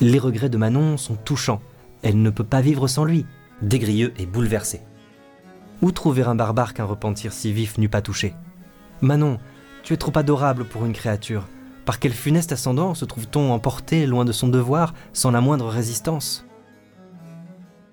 Les 0.00 0.18
regrets 0.18 0.48
de 0.48 0.56
Manon 0.56 0.96
sont 0.96 1.16
touchants. 1.16 1.60
Elle 2.02 2.22
ne 2.22 2.30
peut 2.30 2.44
pas 2.44 2.60
vivre 2.60 2.86
sans 2.86 3.04
lui. 3.04 3.26
Desgrieux 3.62 4.14
est 4.18 4.26
bouleversé. 4.26 4.80
Où 5.82 5.90
trouver 5.90 6.22
un 6.22 6.34
barbare 6.34 6.74
qu'un 6.74 6.84
repentir 6.84 7.32
si 7.32 7.52
vif 7.52 7.78
n'eût 7.78 7.88
pas 7.88 8.02
touché? 8.02 8.34
Manon, 9.00 9.38
tu 9.82 9.94
es 9.94 9.96
trop 9.96 10.16
adorable 10.16 10.64
pour 10.64 10.84
une 10.84 10.92
créature. 10.92 11.48
Par 11.84 11.98
quel 11.98 12.12
funeste 12.12 12.52
ascendant 12.52 12.94
se 12.94 13.06
trouve-t-on 13.06 13.52
emporté 13.52 14.06
loin 14.06 14.24
de 14.24 14.32
son 14.32 14.48
devoir, 14.48 14.92
sans 15.12 15.30
la 15.30 15.40
moindre 15.40 15.68
résistance? 15.68 16.46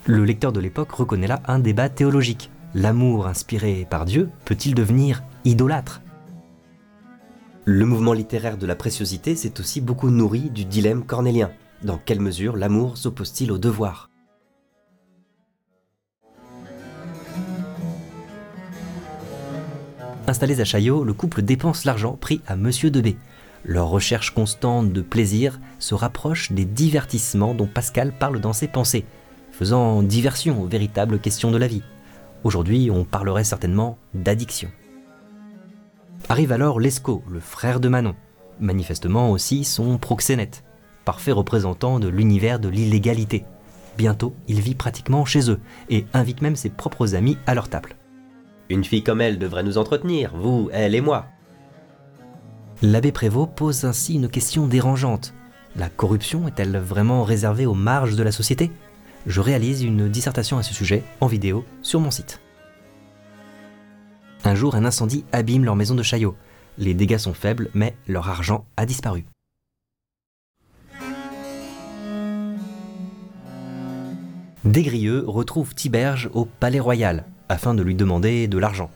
Le 0.05 0.25
lecteur 0.25 0.51
de 0.51 0.60
l'époque 0.60 0.91
reconnaît 0.91 1.27
là 1.27 1.41
un 1.48 1.57
débat 1.57 1.89
théologique. 1.89 2.51
L'amour 2.77 3.27
inspiré 3.27 3.88
par 3.89 4.03
Dieu 4.03 4.29
peut-il 4.44 4.75
devenir 4.75 5.24
idolâtre? 5.46 6.01
Le 7.63 7.86
mouvement 7.86 8.12
littéraire 8.12 8.58
de 8.58 8.65
la 8.65 8.75
préciosité 8.75 9.38
s'est 9.38 9.62
aussi 9.62 9.79
beaucoup 9.79 10.10
nourri 10.10 10.50
du 10.50 10.65
dilemme 10.65 11.05
cornélien. 11.05 11.51
Dans 11.84 11.98
quelle 11.98 12.20
mesure 12.20 12.58
l'amour 12.58 12.98
s'oppose-t-il 12.98 13.53
au 13.53 13.58
devoir? 13.58 14.10
Installés 20.27 20.60
à 20.60 20.65
Chaillot, 20.65 21.05
le 21.05 21.13
couple 21.13 21.44
dépense 21.44 21.86
l'argent 21.86 22.17
pris 22.20 22.41
à 22.46 22.58
Monsieur 22.58 22.91
Debé, 22.91 23.15
leur 23.63 23.88
recherche 23.88 24.32
constante 24.32 24.91
de 24.91 25.01
plaisir 25.01 25.62
se 25.79 25.96
rapproche 25.96 26.51
des 26.51 26.65
divertissements 26.65 27.53
dont 27.53 27.67
Pascal 27.67 28.12
parle 28.12 28.41
dans 28.41 28.51
ses 28.51 28.67
pensées, 28.67 29.05
faisant 29.51 30.03
diversion 30.03 30.62
aux 30.62 30.67
véritables 30.67 31.20
questions 31.20 31.51
de 31.51 31.58
la 31.58 31.67
vie. 31.67 31.84
Aujourd'hui, 32.45 32.91
on 32.91 33.05
parlerait 33.05 33.43
certainement 33.43 33.97
d'addiction. 34.13 34.69
Arrive 36.29 36.51
alors 36.51 36.79
Lescaut, 36.79 37.23
le 37.27 37.39
frère 37.39 37.79
de 37.79 37.89
Manon, 37.89 38.13
manifestement 38.59 39.31
aussi 39.31 39.63
son 39.63 39.97
proxénète, 39.97 40.63
parfait 41.05 41.31
représentant 41.31 41.99
de 41.99 42.07
l'univers 42.07 42.59
de 42.59 42.69
l'illégalité. 42.69 43.45
Bientôt, 43.97 44.35
il 44.47 44.61
vit 44.61 44.75
pratiquement 44.75 45.25
chez 45.25 45.49
eux 45.49 45.59
et 45.89 46.05
invite 46.13 46.43
même 46.43 46.55
ses 46.55 46.69
propres 46.69 47.15
amis 47.15 47.39
à 47.47 47.55
leur 47.55 47.67
table. 47.67 47.95
Une 48.69 48.83
fille 48.83 49.03
comme 49.03 49.21
elle 49.21 49.39
devrait 49.39 49.63
nous 49.63 49.79
entretenir, 49.79 50.37
vous, 50.37 50.69
elle 50.71 50.93
et 50.93 51.01
moi, 51.01 51.25
L'abbé 52.83 53.11
Prévost 53.11 53.53
pose 53.55 53.85
ainsi 53.85 54.13
une 54.13 54.29
question 54.29 54.67
dérangeante. 54.67 55.33
La 55.75 55.89
corruption 55.89 56.47
est-elle 56.47 56.77
vraiment 56.77 57.23
réservée 57.23 57.65
aux 57.65 57.73
marges 57.73 58.15
de 58.15 58.21
la 58.21 58.31
société? 58.31 58.69
Je 59.25 59.41
réalise 59.41 59.84
une 59.84 60.08
dissertation 60.08 60.58
à 60.58 60.63
ce 60.63 60.74
sujet 60.74 61.03
en 61.20 61.27
vidéo 61.27 61.65
sur 61.82 62.00
mon 62.00 62.12
site. 62.12 62.41
Un 64.44 64.53
jour, 64.53 64.75
un 64.75 64.86
incendie 64.86 65.25
abîme 65.32 65.65
leur 65.65 65.75
maison 65.75 65.96
de 65.96 66.03
Chaillot. 66.03 66.36
Les 66.77 66.94
dégâts 66.94 67.17
sont 67.17 67.34
faibles, 67.34 67.70
mais 67.74 67.96
leur 68.08 68.29
argent 68.29 68.65
a 68.77 68.86
disparu. 68.86 69.25
Desgrieux 74.63 75.24
retrouve 75.27 75.74
Tiberge 75.74 76.29
au 76.34 76.46
Palais 76.46 76.79
Royal. 76.79 77.25
afin 77.50 77.75
de 77.75 77.84
lui 77.84 77.94
demander 77.94 78.48
de 78.48 78.58
l'argent. 78.58 78.89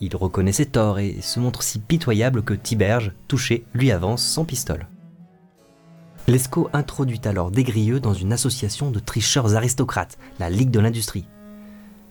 Il 0.00 0.16
reconnaît 0.16 0.52
ses 0.52 0.64
torts 0.64 0.98
et 0.98 1.20
se 1.20 1.38
montre 1.38 1.62
si 1.62 1.78
pitoyable 1.78 2.42
que 2.42 2.54
Tiberge, 2.54 3.12
touché, 3.28 3.64
lui 3.74 3.90
avance 3.90 4.22
sans 4.22 4.46
pistole. 4.46 4.86
Lescaut 6.30 6.70
introduit 6.72 7.20
alors 7.24 7.50
Desgrieux 7.50 7.98
dans 7.98 8.14
une 8.14 8.32
association 8.32 8.92
de 8.92 9.00
tricheurs 9.00 9.56
aristocrates, 9.56 10.16
la 10.38 10.48
Ligue 10.48 10.70
de 10.70 10.78
l'Industrie. 10.78 11.26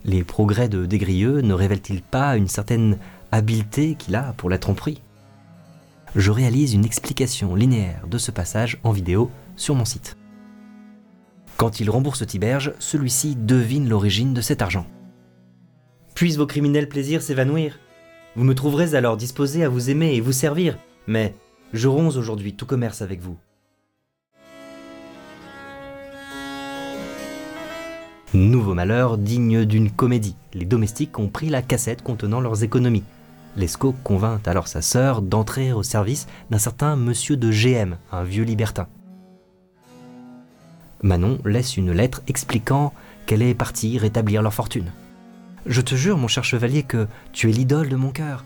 Les 0.04 0.26
progrès 0.26 0.68
de 0.68 0.86
Desgrieux 0.86 1.40
ne 1.40 1.54
révèlent-ils 1.54 2.02
pas 2.02 2.36
une 2.36 2.50
certaine 2.50 2.98
habileté 3.32 3.96
qu'il 3.96 4.18
a 4.18 4.34
pour 4.34 4.50
la 4.50 4.58
tromperie 4.58 5.02
Je 6.18 6.32
réalise 6.32 6.74
une 6.74 6.84
explication 6.84 7.56
linéaire 7.56 8.08
de 8.08 8.18
ce 8.18 8.30
passage 8.30 8.78
en 8.84 8.92
vidéo 8.92 9.32
sur 9.56 9.74
mon 9.74 9.86
site. 9.86 10.18
Quand 11.56 11.80
il 11.80 11.90
rembourse 11.90 12.28
Tiberge, 12.28 12.74
celui-ci 12.78 13.38
devine 13.38 13.88
l'origine 13.88 14.34
de 14.34 14.42
cet 14.42 14.62
argent. 14.62 14.86
Puissent 16.14 16.36
vos 16.36 16.46
criminels 16.46 16.90
plaisirs 16.90 17.22
s'évanouir? 17.22 17.80
Vous 18.36 18.44
me 18.44 18.54
trouverez 18.54 18.96
alors 18.96 19.16
disposé 19.16 19.64
à 19.64 19.70
vous 19.70 19.90
aimer 19.90 20.14
et 20.16 20.20
vous 20.20 20.34
servir, 20.34 20.78
mais 21.08 21.36
je 21.72 21.88
ronge 21.88 22.18
aujourd'hui 22.18 22.54
tout 22.54 22.66
commerce 22.66 23.02
avec 23.02 23.22
vous. 23.22 23.38
Nouveau 28.36 28.76
malheur 28.76 29.18
digne 29.18 29.66
d'une 29.66 29.90
comédie. 29.90 30.36
Les 30.54 30.66
domestiques 30.66 31.18
ont 31.18 31.30
pris 31.30 31.50
la 31.50 31.64
cassette 31.64 32.04
contenant 32.04 32.40
leurs 32.40 32.64
économies. 32.64 33.04
Lescaut 33.58 33.96
convainc 34.04 34.48
alors 34.48 34.68
sa 34.68 34.84
sœur 34.84 35.24
d'entrer 35.24 35.74
au 35.74 35.82
service 35.82 36.28
d'un 36.52 36.60
certain 36.60 36.96
monsieur 36.96 37.38
de 37.38 37.50
GM, 37.50 37.98
un 38.12 38.24
vieux 38.24 38.44
libertin. 38.44 38.88
Manon 41.02 41.40
laisse 41.44 41.76
une 41.76 41.92
lettre 41.92 42.22
expliquant 42.28 42.94
qu'elle 43.26 43.42
est 43.42 43.56
partie 43.56 43.98
rétablir 43.98 44.44
leur 44.44 44.54
fortune. 44.54 44.92
Je 45.66 45.82
te 45.82 45.96
jure, 45.96 46.20
mon 46.20 46.28
cher 46.28 46.44
chevalier, 46.44 46.84
que 46.84 47.08
tu 47.34 47.50
es 47.50 47.54
l'idole 47.54 47.90
de 47.90 47.96
mon 47.96 48.12
cœur. 48.12 48.46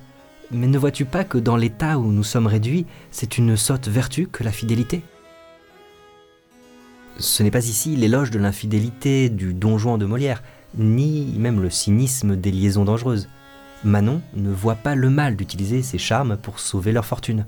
Mais 0.49 0.67
ne 0.67 0.77
vois-tu 0.77 1.03
pas 1.03 1.25
que 1.25 1.37
dans 1.37 1.57
l'état 1.57 1.99
où 1.99 2.09
nous 2.09 2.23
sommes 2.23 2.47
réduits, 2.47 2.85
c'est 3.11 3.37
une 3.37 3.57
sotte 3.57 3.89
vertu 3.89 4.27
que 4.27 4.45
la 4.45 4.51
fidélité? 4.53 5.03
Ce 7.17 7.43
n'est 7.43 7.51
pas 7.51 7.65
ici 7.67 7.95
l'éloge 7.95 8.31
de 8.31 8.39
l'infidélité 8.39 9.29
du 9.29 9.53
don 9.53 9.77
Juan 9.77 9.99
de 9.99 10.05
Molière, 10.05 10.41
ni 10.77 11.33
même 11.37 11.61
le 11.61 11.69
cynisme 11.69 12.35
des 12.35 12.51
liaisons 12.51 12.85
dangereuses. 12.85 13.29
Manon 13.83 14.21
ne 14.35 14.51
voit 14.51 14.75
pas 14.75 14.95
le 14.95 15.09
mal 15.09 15.35
d'utiliser 15.35 15.83
ses 15.83 15.97
charmes 15.97 16.37
pour 16.37 16.59
sauver 16.59 16.91
leur 16.91 17.05
fortune. 17.05 17.45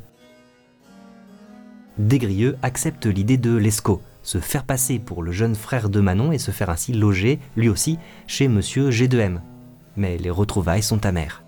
Desgrieux 1.98 2.58
accepte 2.62 3.06
l'idée 3.06 3.38
de 3.38 3.56
Lescaut, 3.56 4.02
se 4.22 4.40
faire 4.40 4.66
passer 4.66 5.00
pour 5.00 5.24
le 5.24 5.32
jeune 5.32 5.56
frère 5.56 5.90
de 5.90 6.02
Manon 6.02 6.32
et 6.32 6.38
se 6.38 6.52
faire 6.52 6.70
ainsi 6.70 6.94
loger, 6.94 7.40
lui 7.56 7.70
aussi, 7.70 7.98
chez 8.28 8.48
monsieur 8.48 8.90
G2M. 8.90 9.40
Mais 9.96 10.18
les 10.18 10.30
retrouvailles 10.30 10.84
sont 10.84 11.06
amères. 11.06 11.42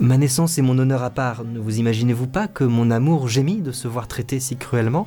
Ma 0.00 0.16
naissance 0.16 0.58
est 0.58 0.62
mon 0.62 0.78
honneur 0.78 1.02
à 1.02 1.10
part, 1.10 1.44
ne 1.44 1.58
vous 1.58 1.78
imaginez-vous 1.78 2.28
pas 2.28 2.48
que 2.48 2.64
mon 2.64 2.90
amour 2.90 3.28
gémit 3.28 3.60
de 3.60 3.72
se 3.72 3.88
voir 3.88 4.08
traité 4.08 4.40
si 4.40 4.56
cruellement? 4.56 5.06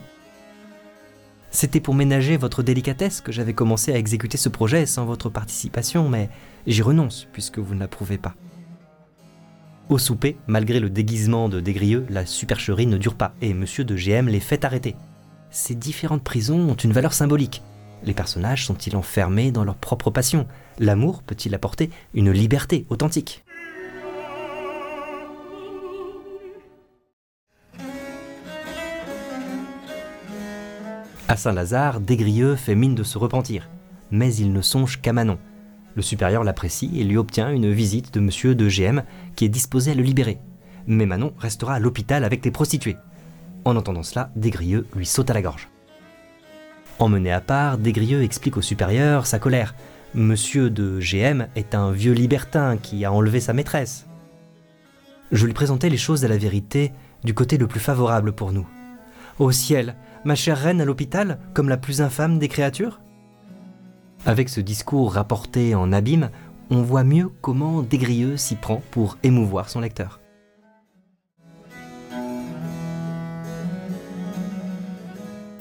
C'était 1.52 1.80
pour 1.80 1.94
ménager 1.94 2.38
votre 2.38 2.64
délicatesse 2.64 3.22
que 3.22 3.32
j'avais 3.32 3.54
commencé 3.54 3.94
à 3.94 3.98
exécuter 3.98 4.38
ce 4.38 4.50
projet 4.50 4.86
sans 4.86 5.06
votre 5.06 5.30
participation, 5.30 6.10
mais 6.10 6.30
j'y 6.66 6.82
renonce 6.82 7.28
puisque 7.32 7.60
vous 7.60 7.76
ne 7.76 7.80
l'approuvez 7.80 8.18
pas. 8.18 8.34
Au 9.90 9.98
souper, 9.98 10.38
malgré 10.48 10.80
le 10.80 10.90
déguisement 10.90 11.50
de 11.50 11.60
Desgrieux, 11.60 12.06
la 12.10 12.26
supercherie 12.26 12.88
ne 12.88 12.98
dure 12.98 13.16
pas 13.16 13.34
et 13.42 13.54
monsieur 13.54 13.84
de 13.84 13.96
GM 13.96 14.28
les 14.28 14.40
fait 14.40 14.64
arrêter 14.64 14.96
ces 15.52 15.76
différentes 15.76 16.24
prisons 16.24 16.70
ont 16.70 16.76
une 16.76 16.94
valeur 16.94 17.14
symbolique. 17.14 17.62
Les 18.04 18.14
personnages 18.14 18.66
sont-ils 18.66 18.96
enfermés 18.96 19.52
dans 19.52 19.64
leur 19.64 19.76
propre 19.76 20.10
passion? 20.10 20.48
L'amour 20.80 21.22
peut-il 21.22 21.54
apporter 21.54 21.92
une 22.14 22.32
liberté 22.32 22.86
authentique? 22.90 23.44
À 31.32 31.38
Saint-Lazare, 31.38 32.02
Desgrieux 32.02 32.58
fait 32.58 32.76
mine 32.76 32.94
de 32.94 33.04
se 33.04 33.18
repentir, 33.18 33.70
mais 34.12 34.36
il 34.36 34.52
ne 34.52 34.62
songe 34.62 35.00
qu'à 35.00 35.14
Manon. 35.14 35.38
Le 35.96 36.02
supérieur 36.02 36.44
l'apprécie 36.44 36.92
et 37.00 37.06
lui 37.06 37.16
obtient 37.16 37.50
une 37.50 37.72
visite 37.72 38.14
de 38.14 38.20
monsieur 38.20 38.54
de 38.54 38.68
GM 38.68 39.04
qui 39.38 39.46
est 39.46 39.48
disposé 39.48 39.92
à 39.92 39.96
le 39.96 40.04
libérer. 40.04 40.40
Mais 40.88 41.06
Manon 41.06 41.32
restera 41.38 41.76
à 41.76 41.80
l'hôpital 41.80 42.26
avec 42.26 42.44
les 42.44 42.52
prostituées. 42.52 42.98
En 43.64 43.78
entendant 43.78 44.04
cela, 44.04 44.30
Desgrieux 44.36 44.86
lui 44.94 45.06
saute 45.06 45.30
à 45.30 45.34
la 45.34 45.42
gorge. 45.42 45.70
Emmené 47.00 47.32
à 47.32 47.40
part, 47.40 47.78
Desgrieux 47.78 48.24
explique 48.24 48.58
au 48.58 48.62
supérieur 48.62 49.26
sa 49.26 49.40
colère. 49.40 49.74
Monsieur 50.14 50.70
de 50.70 51.00
GM 51.00 51.48
est 51.56 51.76
un 51.76 51.92
vieux 51.94 52.12
libertin 52.12 52.76
qui 52.76 53.06
a 53.06 53.14
enlevé 53.14 53.40
sa 53.40 53.54
maîtresse. 53.54 54.06
Je 55.32 55.46
lui 55.46 55.54
présentais 55.54 55.88
les 55.88 55.96
choses 55.96 56.26
à 56.26 56.28
la 56.28 56.38
vérité 56.38 56.92
du 57.24 57.34
côté 57.34 57.58
le 57.58 57.68
plus 57.68 57.80
favorable 57.80 58.34
pour 58.34 58.52
nous. 58.52 58.68
Ô 59.40 59.52
ciel, 59.52 59.96
ma 60.24 60.36
chère 60.36 60.58
reine 60.58 60.82
à 60.82 60.86
l'hôpital, 60.86 61.40
comme 61.54 61.70
la 61.70 61.78
plus 61.78 62.02
infâme 62.02 62.40
des 62.40 62.48
créatures? 62.48 63.02
Avec 64.26 64.50
ce 64.50 64.62
discours 64.62 65.14
rapporté 65.14 65.74
en 65.74 65.92
abîme, 65.92 66.30
on 66.70 66.84
voit 66.84 67.04
mieux 67.04 67.30
comment 67.42 67.82
Desgrieux 67.82 68.38
s'y 68.38 68.56
prend 68.56 68.82
pour 68.92 69.18
émouvoir 69.24 69.70
son 69.70 69.82
lecteur. 69.82 70.20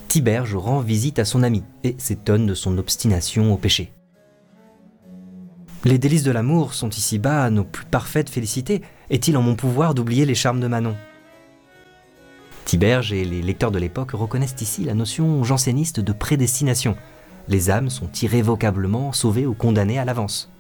Tiberge 0.09 0.57
rend 0.57 0.81
visite 0.81 1.21
à 1.21 1.25
son 1.25 1.43
ami 1.43 1.63
et 1.85 1.95
s'étonne 1.99 2.47
de 2.47 2.55
son 2.55 2.79
obstination 2.79 3.53
au 3.53 3.57
péché. 3.57 3.93
Les 5.85 5.99
délices 5.99 6.25
de 6.25 6.33
l'amour 6.33 6.75
sont 6.75 6.91
ici-bas 6.91 7.49
nos 7.49 7.65
plus 7.65 7.87
parfaites 7.87 8.29
félicités. 8.29 8.83
Est-il 9.09 9.37
en 9.37 9.43
mon 9.43 9.55
pouvoir 9.55 9.95
d'oublier 9.95 10.27
les 10.27 10.35
charmes 10.35 10.61
de 10.61 10.67
Manon? 10.67 10.97
Tiberge 12.65 13.13
et 13.13 13.25
les 13.25 13.43
lecteurs 13.43 13.71
de 13.71 13.79
l'époque 13.79 14.13
reconnaissent 14.13 14.61
ici 14.61 14.85
la 14.85 14.95
notion 14.95 15.43
janséniste 15.45 16.01
de 16.01 16.13
prédestination. 16.13 16.97
Les 17.49 17.71
âmes 17.71 17.91
sont 17.91 18.11
irrévocablement 18.23 19.13
sauvées 19.13 19.47
ou 19.47 19.55
condamnées 19.55 19.99
à 19.99 20.05
l'avance. 20.05 20.51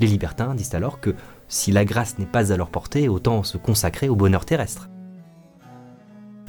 Les 0.00 0.06
libertins 0.06 0.54
disent 0.54 0.74
alors 0.74 1.00
que 1.00 1.14
si 1.48 1.70
la 1.70 1.84
grâce 1.84 2.18
n'est 2.18 2.26
pas 2.26 2.52
à 2.52 2.56
leur 2.56 2.70
portée, 2.70 3.08
autant 3.08 3.42
se 3.42 3.58
consacrer 3.58 4.08
au 4.08 4.16
bonheur 4.16 4.44
terrestre. 4.44 4.88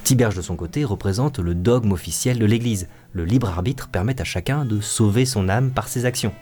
Tiberge 0.03 0.35
de 0.35 0.41
son 0.41 0.55
côté 0.55 0.83
représente 0.83 1.39
le 1.39 1.55
dogme 1.55 1.91
officiel 1.91 2.39
de 2.39 2.45
l'Église. 2.45 2.89
Le 3.13 3.23
libre 3.23 3.49
arbitre 3.49 3.87
permet 3.87 4.19
à 4.19 4.25
chacun 4.25 4.65
de 4.65 4.81
sauver 4.81 5.25
son 5.25 5.47
âme 5.47 5.71
par 5.71 5.87
ses 5.87 6.05
actions. 6.05 6.33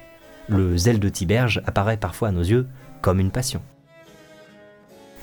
Le 0.48 0.78
zèle 0.78 1.00
de 1.00 1.10
Tiberge 1.10 1.62
apparaît 1.66 1.98
parfois 1.98 2.30
à 2.30 2.32
nos 2.32 2.42
yeux 2.42 2.68
comme 3.02 3.20
une 3.20 3.32
passion. 3.32 3.62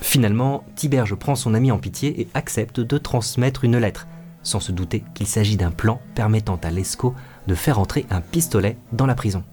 Finalement, 0.00 0.64
Tiberge 0.75 1.14
prend 1.14 1.35
son 1.35 1.55
ami 1.55 1.73
en 1.73 1.78
pitié 1.78 2.21
et 2.21 2.28
accepte 2.35 2.81
de 2.81 2.99
transmettre 2.99 3.64
une 3.64 3.78
lettre, 3.78 4.07
sans 4.43 4.61
se 4.61 4.73
douter 4.73 5.02
qu'il 5.14 5.26
s'agit 5.26 5.57
d'un 5.57 5.71
plan 5.71 6.00
permettant 6.14 6.59
à 6.62 6.71
Lescaut 6.71 7.14
de 7.47 7.55
faire 7.55 7.78
entrer 7.78 8.07
un 8.11 8.21
pistolet 8.21 8.76
dans 8.93 9.07
la 9.07 9.14
prison. 9.14 9.45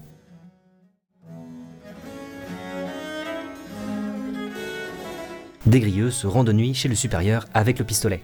Desgrieux 5.66 6.12
se 6.12 6.28
rend 6.28 6.44
de 6.44 6.52
nuit 6.52 6.74
chez 6.74 6.88
le 6.88 6.94
supérieur 6.94 7.46
avec 7.52 7.80
le 7.80 7.84
pistolet. 7.84 8.22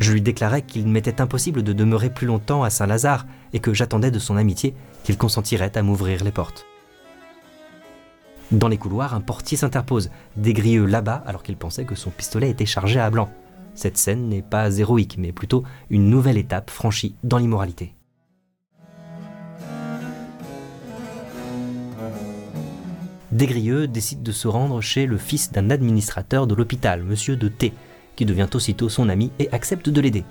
Je 0.00 0.12
lui 0.12 0.20
déclarai 0.20 0.62
qu'il 0.62 0.86
m'était 0.88 1.20
impossible 1.20 1.62
de 1.62 1.72
demeurer 1.72 2.10
plus 2.10 2.26
longtemps 2.26 2.64
à 2.64 2.70
Saint-Lazare 2.70 3.26
et 3.52 3.60
que 3.60 3.74
j'attendais 3.74 4.10
de 4.10 4.18
son 4.18 4.36
amitié 4.36 4.74
qu'il 5.04 5.16
consentirait 5.16 5.76
à 5.76 5.82
m'ouvrir 5.82 6.24
les 6.24 6.32
portes. 6.32 6.66
Dans 8.50 8.68
les 8.68 8.78
couloirs, 8.78 9.14
un 9.14 9.20
portier 9.20 9.58
s'interpose, 9.58 10.10
Desgrieux 10.36 10.86
là-bas 10.86 11.22
alors 11.26 11.42
qu'il 11.42 11.58
pensait 11.58 11.84
que 11.84 11.94
son 11.94 12.08
pistolet 12.08 12.48
était 12.48 12.64
chargé 12.64 12.98
à 12.98 13.10
blanc. 13.10 13.28
Cette 13.74 13.98
scène 13.98 14.28
n'est 14.28 14.42
pas 14.42 14.78
héroïque, 14.78 15.16
mais 15.18 15.32
plutôt 15.32 15.64
une 15.90 16.08
nouvelle 16.08 16.38
étape 16.38 16.70
franchie 16.70 17.14
dans 17.22 17.36
l'immoralité. 17.36 17.94
Desgrieux 23.30 23.86
décide 23.86 24.22
de 24.22 24.32
se 24.32 24.48
rendre 24.48 24.80
chez 24.80 25.04
le 25.04 25.18
fils 25.18 25.52
d'un 25.52 25.68
administrateur 25.68 26.46
de 26.46 26.54
l'hôpital, 26.54 27.02
monsieur 27.02 27.36
de 27.36 27.48
T, 27.48 27.74
qui 28.16 28.24
devient 28.24 28.48
aussitôt 28.54 28.88
son 28.88 29.10
ami 29.10 29.30
et 29.38 29.50
accepte 29.52 29.90
de 29.90 30.00
l'aider. 30.00 30.24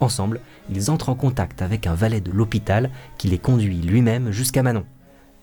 Ensemble, 0.00 0.40
ils 0.70 0.90
entrent 0.90 1.08
en 1.08 1.14
contact 1.14 1.62
avec 1.62 1.86
un 1.86 1.94
valet 1.94 2.20
de 2.20 2.30
l'hôpital 2.30 2.90
qui 3.16 3.28
les 3.28 3.38
conduit 3.38 3.80
lui-même 3.80 4.30
jusqu'à 4.30 4.62
Manon. 4.62 4.84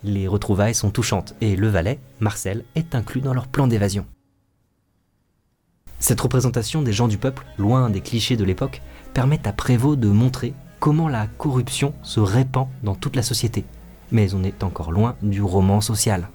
Les 0.04 0.28
retrouvailles 0.28 0.76
sont 0.76 0.92
touchantes 0.92 1.36
et 1.42 1.56
le 1.56 1.68
valet, 1.68 2.00
Marcel, 2.20 2.64
est 2.76 2.96
inclus 2.96 3.22
dans 3.22 3.34
leur 3.34 3.48
plan 3.48 3.68
d'évasion. 3.68 4.06
Cette 6.00 6.22
représentation 6.22 6.82
des 6.82 6.94
gens 6.94 7.10
du 7.10 7.18
peuple, 7.18 7.46
loin 7.58 7.90
des 7.90 8.00
clichés 8.00 8.38
de 8.38 8.46
l'époque, 8.46 8.82
permet 9.14 9.46
à 9.46 9.52
Prévost 9.52 10.00
de 10.00 10.08
montrer 10.08 10.54
comment 10.80 11.10
la 11.10 11.28
corruption 11.28 11.94
se 12.04 12.22
répand 12.22 12.68
dans 12.84 12.96
toute 12.96 13.18
la 13.18 13.24
société. 13.24 13.66
Mais 14.12 14.34
on 14.34 14.44
est 14.44 14.64
encore 14.64 14.92
loin 14.92 15.16
du 15.22 15.42
roman 15.42 15.82
social. 15.82 16.30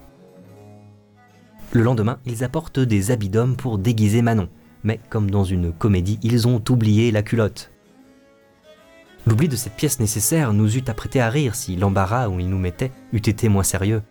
Le 1.72 1.82
lendemain, 1.82 2.18
ils 2.26 2.44
apportent 2.44 2.78
des 2.78 3.10
habits 3.10 3.30
d'homme 3.30 3.56
pour 3.56 3.78
déguiser 3.78 4.22
Manon, 4.22 4.48
mais 4.84 5.00
comme 5.08 5.30
dans 5.30 5.44
une 5.44 5.72
comédie, 5.72 6.20
ils 6.22 6.46
ont 6.46 6.62
oublié 6.68 7.10
la 7.10 7.22
culotte. 7.22 7.72
L'oubli 9.26 9.48
de 9.48 9.56
cette 9.56 9.74
pièce 9.74 10.00
nécessaire 10.00 10.52
nous 10.52 10.76
eût 10.76 10.84
apprêté 10.86 11.20
à 11.20 11.30
rire 11.30 11.54
si 11.54 11.76
l'embarras 11.76 12.28
où 12.28 12.40
il 12.40 12.50
nous 12.50 12.58
mettait 12.58 12.92
eût 13.12 13.18
été 13.18 13.48
moins 13.48 13.62
sérieux. 13.62 14.02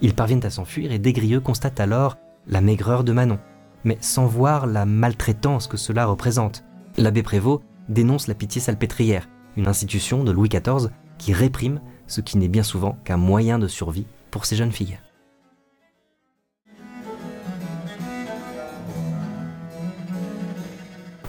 Ils 0.00 0.14
parviennent 0.14 0.44
à 0.44 0.50
s'enfuir 0.50 0.92
et 0.92 0.98
Desgrieux 0.98 1.40
constate 1.40 1.80
alors 1.80 2.16
la 2.46 2.60
maigreur 2.60 3.02
de 3.02 3.12
Manon, 3.12 3.40
mais 3.82 3.98
sans 4.00 4.26
voir 4.26 4.66
la 4.66 4.86
maltraitance 4.86 5.66
que 5.66 5.76
cela 5.76 6.06
représente. 6.06 6.62
L'abbé 6.98 7.22
Prévost 7.22 7.62
dénonce 7.88 8.28
la 8.28 8.34
pitié 8.34 8.60
salpêtrière, 8.60 9.28
une 9.56 9.66
institution 9.66 10.22
de 10.22 10.30
Louis 10.30 10.48
XIV 10.48 10.90
qui 11.18 11.32
réprime 11.32 11.80
ce 12.06 12.20
qui 12.20 12.38
n'est 12.38 12.48
bien 12.48 12.62
souvent 12.62 12.96
qu'un 13.04 13.16
moyen 13.16 13.58
de 13.58 13.66
survie 13.66 14.06
pour 14.30 14.44
ces 14.44 14.54
jeunes 14.54 14.72
filles. 14.72 14.98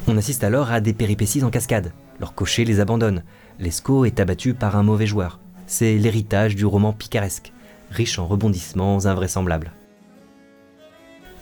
On 0.09 0.17
assiste 0.17 0.45
alors 0.45 0.71
à 0.71 0.79
des 0.79 0.93
péripéties 0.93 1.43
en 1.43 1.49
cascade. 1.49 1.91
Leur 2.21 2.33
cocher 2.33 2.63
les 2.63 2.79
abandonne. 2.79 3.23
Lescaut 3.59 4.05
est 4.05 4.21
abattu 4.21 4.53
par 4.53 4.77
un 4.77 4.83
mauvais 4.83 5.05
joueur. 5.05 5.39
C'est 5.65 5.97
l'héritage 5.97 6.55
du 6.55 6.65
roman 6.65 6.93
picaresque, 6.93 7.51
riche 7.91 8.17
en 8.17 8.25
rebondissements 8.25 9.05
invraisemblables. 9.05 9.73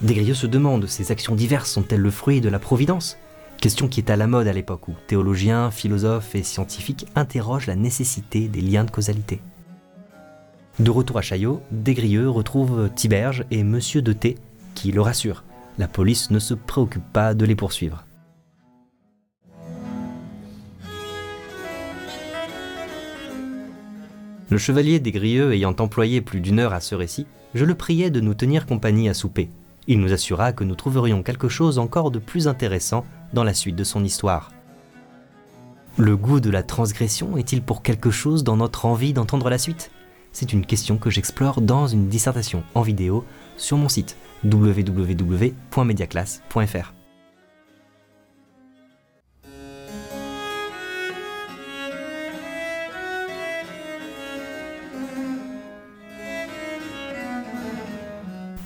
Desgrieux 0.01 0.33
se 0.33 0.47
demande 0.47 0.87
ces 0.87 1.11
actions 1.11 1.35
diverses 1.35 1.71
sont-elles 1.71 2.01
le 2.01 2.09
fruit 2.09 2.41
de 2.41 2.49
la 2.49 2.57
providence? 2.57 3.17
Question 3.61 3.87
qui 3.87 3.99
est 3.99 4.09
à 4.09 4.15
la 4.15 4.27
mode 4.27 4.47
à 4.47 4.53
l'époque 4.53 4.87
où 4.87 4.95
théologiens, 5.07 5.69
philosophes 5.69 6.33
et 6.33 6.43
scientifiques 6.43 7.05
interrogent 7.15 7.67
la 7.67 7.75
nécessité 7.75 8.47
des 8.47 8.61
liens 8.61 8.83
de 8.83 8.91
causalité. 8.91 9.41
De 10.79 10.89
retour 10.89 11.19
à 11.19 11.21
Chaillot, 11.21 11.61
Desgrieux 11.71 12.29
retrouve 12.29 12.89
Tiberge 12.95 13.45
et 13.51 13.63
Monsieur 13.63 14.01
de 14.01 14.11
T, 14.11 14.37
qui 14.73 14.91
le 14.91 15.01
rassure. 15.01 15.43
La 15.77 15.87
police 15.87 16.31
ne 16.31 16.39
se 16.39 16.53
préoccupe 16.53 17.05
pas 17.13 17.33
de 17.33 17.45
les 17.45 17.55
poursuivre. 17.55 18.04
Le 24.49 24.57
chevalier 24.57 24.99
Desgrieux 24.99 25.53
ayant 25.53 25.75
employé 25.79 26.21
plus 26.21 26.39
d'une 26.39 26.59
heure 26.59 26.73
à 26.73 26.79
ce 26.79 26.95
récit, 26.95 27.25
je 27.55 27.65
le 27.65 27.75
priais 27.75 28.11
de 28.11 28.19
nous 28.19 28.35
tenir 28.35 28.65
compagnie 28.65 29.09
à 29.09 29.13
souper. 29.13 29.49
Il 29.87 29.99
nous 29.99 30.13
assura 30.13 30.51
que 30.51 30.63
nous 30.63 30.75
trouverions 30.75 31.23
quelque 31.23 31.49
chose 31.49 31.79
encore 31.79 32.11
de 32.11 32.19
plus 32.19 32.47
intéressant 32.47 33.05
dans 33.33 33.43
la 33.43 33.53
suite 33.53 33.75
de 33.75 33.83
son 33.83 34.03
histoire. 34.03 34.51
Le 35.97 36.17
goût 36.17 36.39
de 36.39 36.49
la 36.49 36.63
transgression 36.63 37.37
est-il 37.37 37.61
pour 37.61 37.81
quelque 37.81 38.11
chose 38.11 38.43
dans 38.43 38.57
notre 38.57 38.85
envie 38.85 39.13
d'entendre 39.13 39.49
la 39.49 39.57
suite? 39.57 39.91
C'est 40.31 40.51
une 40.51 40.65
question 40.65 40.97
que 40.97 41.09
j'explore 41.09 41.61
dans 41.61 41.87
une 41.87 42.09
dissertation 42.09 42.63
en 42.73 42.81
vidéo 42.81 43.23
sur 43.57 43.77
mon 43.77 43.87
site 43.87 44.17
www.mediaclass.fr. 44.43 46.94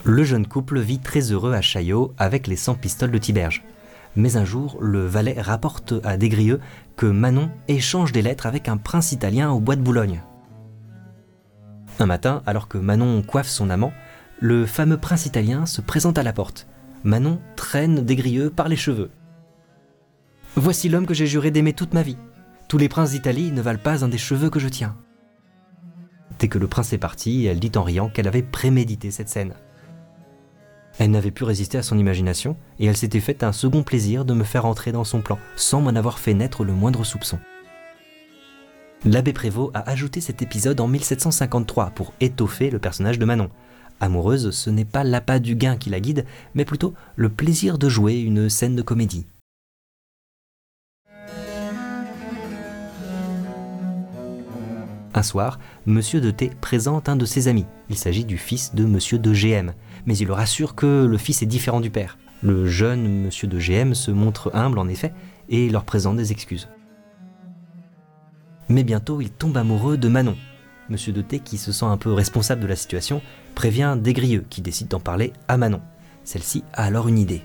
Le 0.09 0.23
jeune 0.23 0.47
couple 0.47 0.79
vit 0.79 0.97
très 0.97 1.31
heureux 1.31 1.53
à 1.53 1.61
Chaillot 1.61 2.15
avec 2.17 2.47
les 2.47 2.55
100 2.55 2.73
pistoles 2.73 3.11
de 3.11 3.19
Tiberge. 3.19 3.63
Mais 4.15 4.37
un 4.37 4.43
jour, 4.43 4.79
le 4.81 5.05
valet 5.05 5.39
rapporte 5.39 5.93
à 6.03 6.17
Desgrieux 6.17 6.59
que 6.95 7.05
Manon 7.05 7.51
échange 7.67 8.11
des 8.11 8.23
lettres 8.23 8.47
avec 8.47 8.69
un 8.69 8.77
prince 8.77 9.11
italien 9.11 9.51
au 9.51 9.59
bois 9.59 9.75
de 9.75 9.83
Boulogne. 9.83 10.23
Un 11.99 12.07
matin, 12.07 12.41
alors 12.47 12.67
que 12.67 12.79
Manon 12.79 13.21
coiffe 13.21 13.49
son 13.49 13.69
amant, 13.69 13.93
le 14.39 14.65
fameux 14.65 14.97
prince 14.97 15.27
italien 15.27 15.67
se 15.67 15.79
présente 15.79 16.17
à 16.17 16.23
la 16.23 16.33
porte. 16.33 16.65
Manon 17.03 17.39
traîne 17.55 18.03
Desgrieux 18.03 18.49
par 18.49 18.67
les 18.67 18.77
cheveux. 18.77 19.11
Voici 20.55 20.89
l'homme 20.89 21.05
que 21.05 21.13
j'ai 21.13 21.27
juré 21.27 21.51
d'aimer 21.51 21.73
toute 21.73 21.93
ma 21.93 22.01
vie. 22.01 22.17
Tous 22.67 22.79
les 22.79 22.89
princes 22.89 23.11
d'Italie 23.11 23.51
ne 23.51 23.61
valent 23.61 23.77
pas 23.77 24.03
un 24.03 24.07
des 24.07 24.17
cheveux 24.17 24.49
que 24.49 24.59
je 24.59 24.69
tiens. 24.69 24.97
Dès 26.39 26.47
que 26.47 26.57
le 26.57 26.67
prince 26.67 26.93
est 26.93 26.97
parti, 26.97 27.45
elle 27.45 27.59
dit 27.59 27.71
en 27.75 27.83
riant 27.83 28.09
qu'elle 28.09 28.27
avait 28.27 28.41
prémédité 28.41 29.11
cette 29.11 29.29
scène. 29.29 29.53
Elle 30.99 31.11
n'avait 31.11 31.31
pu 31.31 31.45
résister 31.45 31.77
à 31.77 31.83
son 31.83 31.97
imagination, 31.97 32.57
et 32.77 32.85
elle 32.85 32.97
s'était 32.97 33.21
faite 33.21 33.43
un 33.43 33.53
second 33.53 33.83
plaisir 33.83 34.25
de 34.25 34.33
me 34.33 34.43
faire 34.43 34.65
entrer 34.65 34.91
dans 34.91 35.05
son 35.05 35.21
plan, 35.21 35.39
sans 35.55 35.79
m'en 35.79 35.91
avoir 35.91 36.19
fait 36.19 36.33
naître 36.33 36.65
le 36.65 36.73
moindre 36.73 37.05
soupçon. 37.05 37.39
L'abbé 39.05 39.31
Prévost 39.31 39.71
a 39.73 39.89
ajouté 39.89 40.19
cet 40.19 40.41
épisode 40.41 40.81
en 40.81 40.89
1753 40.89 41.91
pour 41.91 42.13
étoffer 42.19 42.69
le 42.69 42.79
personnage 42.79 43.17
de 43.17 43.23
Manon. 43.23 43.49
Amoureuse, 44.01 44.51
ce 44.51 44.69
n'est 44.69 44.83
pas 44.83 45.05
l'appât 45.05 45.39
du 45.39 45.55
gain 45.55 45.77
qui 45.77 45.89
la 45.89 46.01
guide, 46.01 46.25
mais 46.53 46.65
plutôt 46.65 46.93
le 47.15 47.29
plaisir 47.29 47.77
de 47.77 47.87
jouer 47.87 48.19
une 48.19 48.49
scène 48.49 48.75
de 48.75 48.81
comédie. 48.81 49.25
Un 55.13 55.23
soir, 55.23 55.59
Monsieur 55.85 56.21
de 56.21 56.31
T 56.31 56.51
présente 56.61 57.09
un 57.09 57.15
de 57.15 57.25
ses 57.25 57.47
amis. 57.47 57.65
Il 57.89 57.97
s'agit 57.97 58.25
du 58.25 58.37
fils 58.37 58.75
de 58.75 58.85
Monsieur 58.85 59.17
de 59.17 59.33
GM 59.33 59.73
mais 60.05 60.17
il 60.17 60.27
le 60.27 60.33
rassure 60.33 60.75
que 60.75 61.05
le 61.05 61.17
fils 61.17 61.41
est 61.41 61.47
différent 61.47 61.81
du 61.81 61.89
père. 61.89 62.17
Le 62.41 62.67
jeune 62.67 63.25
monsieur 63.25 63.47
de 63.47 63.59
GM 63.59 63.93
se 63.93 64.11
montre 64.11 64.51
humble 64.55 64.79
en 64.79 64.87
effet 64.87 65.13
et 65.49 65.69
leur 65.69 65.83
présente 65.83 66.17
des 66.17 66.31
excuses. 66.31 66.69
Mais 68.69 68.83
bientôt, 68.83 69.19
il 69.19 69.29
tombe 69.29 69.57
amoureux 69.57 69.97
de 69.97 70.07
Manon. 70.07 70.37
Monsieur 70.89 71.11
de 71.11 71.21
T, 71.21 71.39
qui 71.39 71.57
se 71.57 71.71
sent 71.71 71.85
un 71.85 71.97
peu 71.97 72.13
responsable 72.13 72.61
de 72.61 72.67
la 72.67 72.75
situation, 72.75 73.21
prévient 73.55 73.97
Desgrieux, 73.99 74.45
qui 74.49 74.61
décide 74.61 74.87
d'en 74.87 74.99
parler 74.99 75.33
à 75.47 75.57
Manon. 75.57 75.81
Celle-ci 76.23 76.63
a 76.73 76.85
alors 76.85 77.07
une 77.07 77.19
idée. 77.19 77.43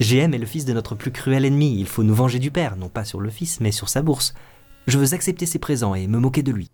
GM 0.00 0.34
est 0.34 0.38
le 0.38 0.46
fils 0.46 0.66
de 0.66 0.74
notre 0.74 0.94
plus 0.94 1.10
cruel 1.10 1.44
ennemi, 1.44 1.78
il 1.80 1.86
faut 1.86 2.02
nous 2.02 2.14
venger 2.14 2.38
du 2.38 2.50
père, 2.50 2.76
non 2.76 2.88
pas 2.90 3.04
sur 3.04 3.20
le 3.20 3.30
fils, 3.30 3.60
mais 3.60 3.72
sur 3.72 3.88
sa 3.88 4.02
bourse. 4.02 4.34
Je 4.86 4.98
veux 4.98 5.14
accepter 5.14 5.46
ses 5.46 5.58
présents 5.58 5.94
et 5.94 6.06
me 6.06 6.18
moquer 6.18 6.42
de 6.42 6.52
lui. 6.52 6.70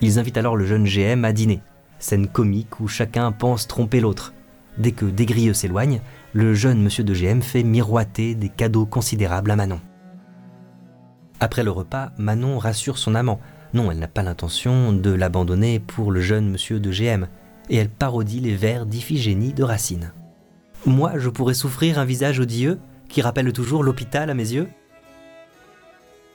Ils 0.00 0.18
invitent 0.18 0.38
alors 0.38 0.56
le 0.56 0.66
jeune 0.66 0.84
GM 0.84 1.24
à 1.24 1.32
dîner, 1.32 1.60
scène 1.98 2.28
comique 2.28 2.80
où 2.80 2.88
chacun 2.88 3.32
pense 3.32 3.66
tromper 3.66 4.00
l'autre. 4.00 4.32
Dès 4.78 4.92
que 4.92 5.06
Desgrieux 5.06 5.54
s'éloigne, 5.54 6.00
le 6.32 6.54
jeune 6.54 6.82
monsieur 6.82 7.04
de 7.04 7.14
GM 7.14 7.40
fait 7.40 7.62
miroiter 7.62 8.34
des 8.34 8.50
cadeaux 8.50 8.86
considérables 8.86 9.50
à 9.50 9.56
Manon. 9.56 9.80
Après 11.40 11.64
le 11.64 11.70
repas, 11.70 12.12
Manon 12.18 12.58
rassure 12.58 12.98
son 12.98 13.14
amant. 13.14 13.40
Non, 13.74 13.90
elle 13.90 13.98
n'a 13.98 14.08
pas 14.08 14.22
l'intention 14.22 14.92
de 14.92 15.10
l'abandonner 15.10 15.80
pour 15.80 16.10
le 16.10 16.20
jeune 16.20 16.50
monsieur 16.50 16.80
de 16.80 16.90
GM, 16.90 17.26
et 17.68 17.76
elle 17.76 17.90
parodie 17.90 18.40
les 18.40 18.54
vers 18.54 18.86
d'Iphigénie 18.86 19.52
de 19.52 19.62
Racine. 19.62 20.12
Moi, 20.86 21.18
je 21.18 21.28
pourrais 21.28 21.54
souffrir 21.54 21.98
un 21.98 22.04
visage 22.04 22.38
odieux 22.38 22.78
qui 23.08 23.22
rappelle 23.22 23.52
toujours 23.52 23.82
l'hôpital 23.82 24.30
à 24.30 24.34
mes 24.34 24.52
yeux? 24.52 24.68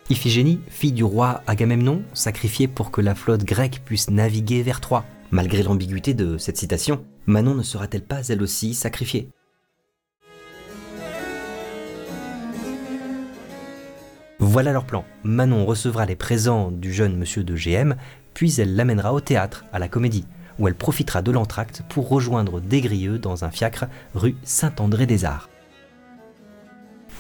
Iphigénie, 0.10 0.60
fille 0.68 0.92
du 0.92 1.04
roi 1.04 1.42
Agamemnon, 1.48 2.02
sacrifiée 2.14 2.68
pour 2.68 2.92
que 2.92 3.00
la 3.00 3.16
flotte 3.16 3.46
grecque 3.46 3.82
puisse 3.86 4.10
naviguer 4.10 4.62
vers 4.62 4.82
Troie. 4.82 5.06
Malgré 5.30 5.64
l'ambiguïté 5.64 6.14
de 6.14 6.38
cette 6.38 6.58
citation, 6.58 7.06
Manon 7.28 7.56
ne 7.56 7.64
sera-t-elle 7.64 8.04
pas 8.04 8.28
elle 8.28 8.42
aussi 8.42 8.74
sacrifiée? 8.74 9.30
Voilà 14.40 14.74
leur 14.74 14.86
plan. 14.86 15.06
Manon 15.24 15.66
recevra 15.66 16.06
les 16.06 16.16
présents 16.16 16.72
du 16.72 16.92
jeune 16.92 17.16
monsieur 17.16 17.44
de 17.44 17.56
GM, 17.56 17.96
puis 18.34 18.60
elle 18.60 18.76
l'amènera 18.76 19.14
au 19.14 19.22
théâtre, 19.22 19.66
à 19.72 19.80
la 19.80 19.88
comédie, 19.88 20.26
où 20.60 20.68
elle 20.68 20.76
profitera 20.76 21.22
de 21.22 21.32
l'entracte 21.32 21.84
pour 21.88 22.10
rejoindre 22.10 22.60
Desgrieux 22.60 23.20
dans 23.20 23.46
un 23.46 23.52
fiacre 23.52 23.86
rue 24.14 24.36
Saint-André-des-Arts. 24.44 25.50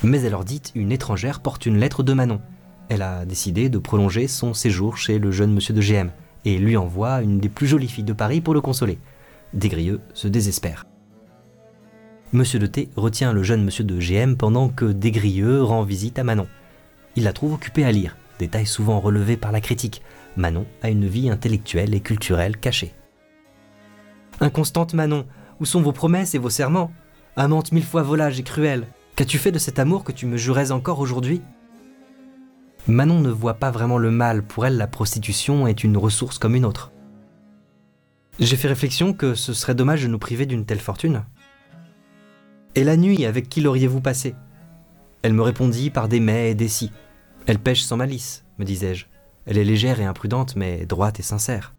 Mais 0.03 0.21
elle 0.21 0.31
leur 0.31 0.43
dit 0.43 0.63
une 0.75 0.91
étrangère 0.91 1.39
porte 1.39 1.65
une 1.65 1.77
lettre 1.77 2.03
de 2.03 2.13
Manon. 2.13 2.41
Elle 2.91 3.03
a 3.03 3.23
décidé 3.23 3.69
de 3.69 3.77
prolonger 3.77 4.27
son 4.27 4.53
séjour 4.53 4.97
chez 4.97 5.17
le 5.17 5.31
jeune 5.31 5.53
monsieur 5.53 5.73
de 5.73 5.79
GM 5.79 6.09
et 6.43 6.57
lui 6.57 6.75
envoie 6.75 7.21
une 7.21 7.39
des 7.39 7.47
plus 7.47 7.65
jolies 7.65 7.87
filles 7.87 8.03
de 8.03 8.11
Paris 8.11 8.41
pour 8.41 8.53
le 8.53 8.59
consoler. 8.59 8.99
Desgrieux 9.53 10.01
se 10.13 10.27
désespère. 10.27 10.85
Monsieur 12.33 12.59
de 12.59 12.67
T 12.67 12.89
retient 12.97 13.31
le 13.31 13.43
jeune 13.43 13.63
monsieur 13.63 13.85
de 13.85 13.97
GM 13.97 14.35
pendant 14.35 14.67
que 14.67 14.83
Desgrieux 14.83 15.63
rend 15.63 15.83
visite 15.83 16.19
à 16.19 16.25
Manon. 16.25 16.49
Il 17.15 17.23
la 17.23 17.31
trouve 17.31 17.53
occupée 17.53 17.85
à 17.85 17.93
lire, 17.93 18.17
détail 18.39 18.65
souvent 18.65 18.99
relevé 18.99 19.37
par 19.37 19.53
la 19.53 19.61
critique. 19.61 20.01
Manon 20.35 20.65
a 20.83 20.89
une 20.89 21.07
vie 21.07 21.29
intellectuelle 21.29 21.95
et 21.95 22.01
culturelle 22.01 22.57
cachée. 22.57 22.93
Inconstante 24.41 24.93
Manon, 24.93 25.25
où 25.61 25.65
sont 25.65 25.81
vos 25.81 25.93
promesses 25.93 26.35
et 26.35 26.39
vos 26.39 26.49
serments? 26.49 26.91
Amante 27.37 27.71
mille 27.71 27.85
fois 27.85 28.03
volage 28.03 28.37
et 28.37 28.43
cruelle, 28.43 28.85
qu'as-tu 29.15 29.37
fait 29.37 29.53
de 29.53 29.59
cet 29.59 29.79
amour 29.79 30.03
que 30.03 30.11
tu 30.11 30.25
me 30.25 30.35
jurais 30.35 30.73
encore 30.73 30.99
aujourd'hui? 30.99 31.41
Manon 32.87 33.19
ne 33.19 33.29
voit 33.29 33.53
pas 33.55 33.71
vraiment 33.71 33.97
le 33.97 34.11
mal, 34.11 34.43
pour 34.43 34.65
elle 34.65 34.77
la 34.77 34.87
prostitution 34.87 35.67
est 35.67 35.83
une 35.83 35.97
ressource 35.97 36.39
comme 36.39 36.55
une 36.55 36.65
autre. 36.65 36.91
J'ai 38.39 38.55
fait 38.55 38.67
réflexion 38.67 39.13
que 39.13 39.35
ce 39.35 39.53
serait 39.53 39.75
dommage 39.75 40.03
de 40.03 40.07
nous 40.07 40.17
priver 40.17 40.45
d'une 40.45 40.65
telle 40.65 40.79
fortune. 40.79 41.23
Et 42.73 42.83
la 42.83 42.97
nuit, 42.97 43.25
avec 43.25 43.49
qui 43.49 43.61
l'auriez-vous 43.61 44.01
passé? 44.01 44.35
Elle 45.21 45.33
me 45.33 45.43
répondit 45.43 45.89
par 45.91 46.07
des 46.07 46.19
mais 46.19 46.51
et 46.51 46.55
des 46.55 46.67
si. 46.67 46.91
Elle 47.45 47.59
pêche 47.59 47.83
sans 47.83 47.97
malice, 47.97 48.43
me 48.57 48.65
disais-je. 48.65 49.05
Elle 49.45 49.57
est 49.57 49.63
légère 49.63 49.99
et 49.99 50.05
imprudente, 50.05 50.55
mais 50.55 50.85
droite 50.85 51.19
et 51.19 51.23
sincère. 51.23 51.75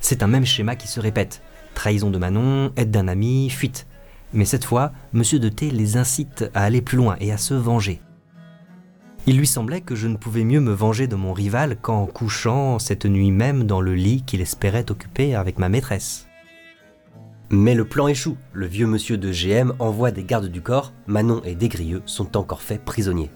C'est 0.00 0.22
un 0.22 0.26
même 0.26 0.44
schéma 0.44 0.76
qui 0.76 0.88
se 0.88 1.00
répète. 1.00 1.42
Trahison 1.74 2.10
de 2.10 2.18
Manon, 2.18 2.72
aide 2.76 2.90
d'un 2.90 3.08
ami, 3.08 3.50
fuite. 3.50 3.86
Mais 4.34 4.44
cette 4.44 4.64
fois, 4.64 4.92
Monsieur 5.12 5.38
de 5.38 5.48
T 5.48 5.70
les 5.70 5.96
incite 5.96 6.50
à 6.54 6.64
aller 6.64 6.82
plus 6.82 6.98
loin 6.98 7.16
et 7.20 7.32
à 7.32 7.38
se 7.38 7.54
venger. 7.54 8.02
Il 9.26 9.38
lui 9.38 9.46
semblait 9.46 9.80
que 9.80 9.94
je 9.94 10.08
ne 10.08 10.16
pouvais 10.16 10.44
mieux 10.44 10.60
me 10.60 10.72
venger 10.72 11.06
de 11.06 11.14
mon 11.14 11.32
rival 11.32 11.78
qu'en 11.80 12.04
couchant 12.04 12.78
cette 12.78 13.06
nuit 13.06 13.30
même 13.30 13.64
dans 13.64 13.80
le 13.80 13.94
lit 13.94 14.22
qu'il 14.26 14.42
espérait 14.42 14.90
occuper 14.90 15.34
avec 15.34 15.58
ma 15.58 15.70
maîtresse. 15.70 16.26
Mais 17.48 17.74
le 17.74 17.84
plan 17.84 18.08
échoue. 18.08 18.36
Le 18.52 18.66
vieux 18.66 18.86
monsieur 18.86 19.16
de 19.16 19.30
GM 19.30 19.72
envoie 19.78 20.10
des 20.10 20.24
gardes 20.24 20.48
du 20.48 20.60
corps. 20.60 20.92
Manon 21.06 21.40
et 21.44 21.54
Desgrieux 21.54 22.02
sont 22.04 22.36
encore 22.36 22.62
faits 22.62 22.84
prisonniers. 22.84 23.30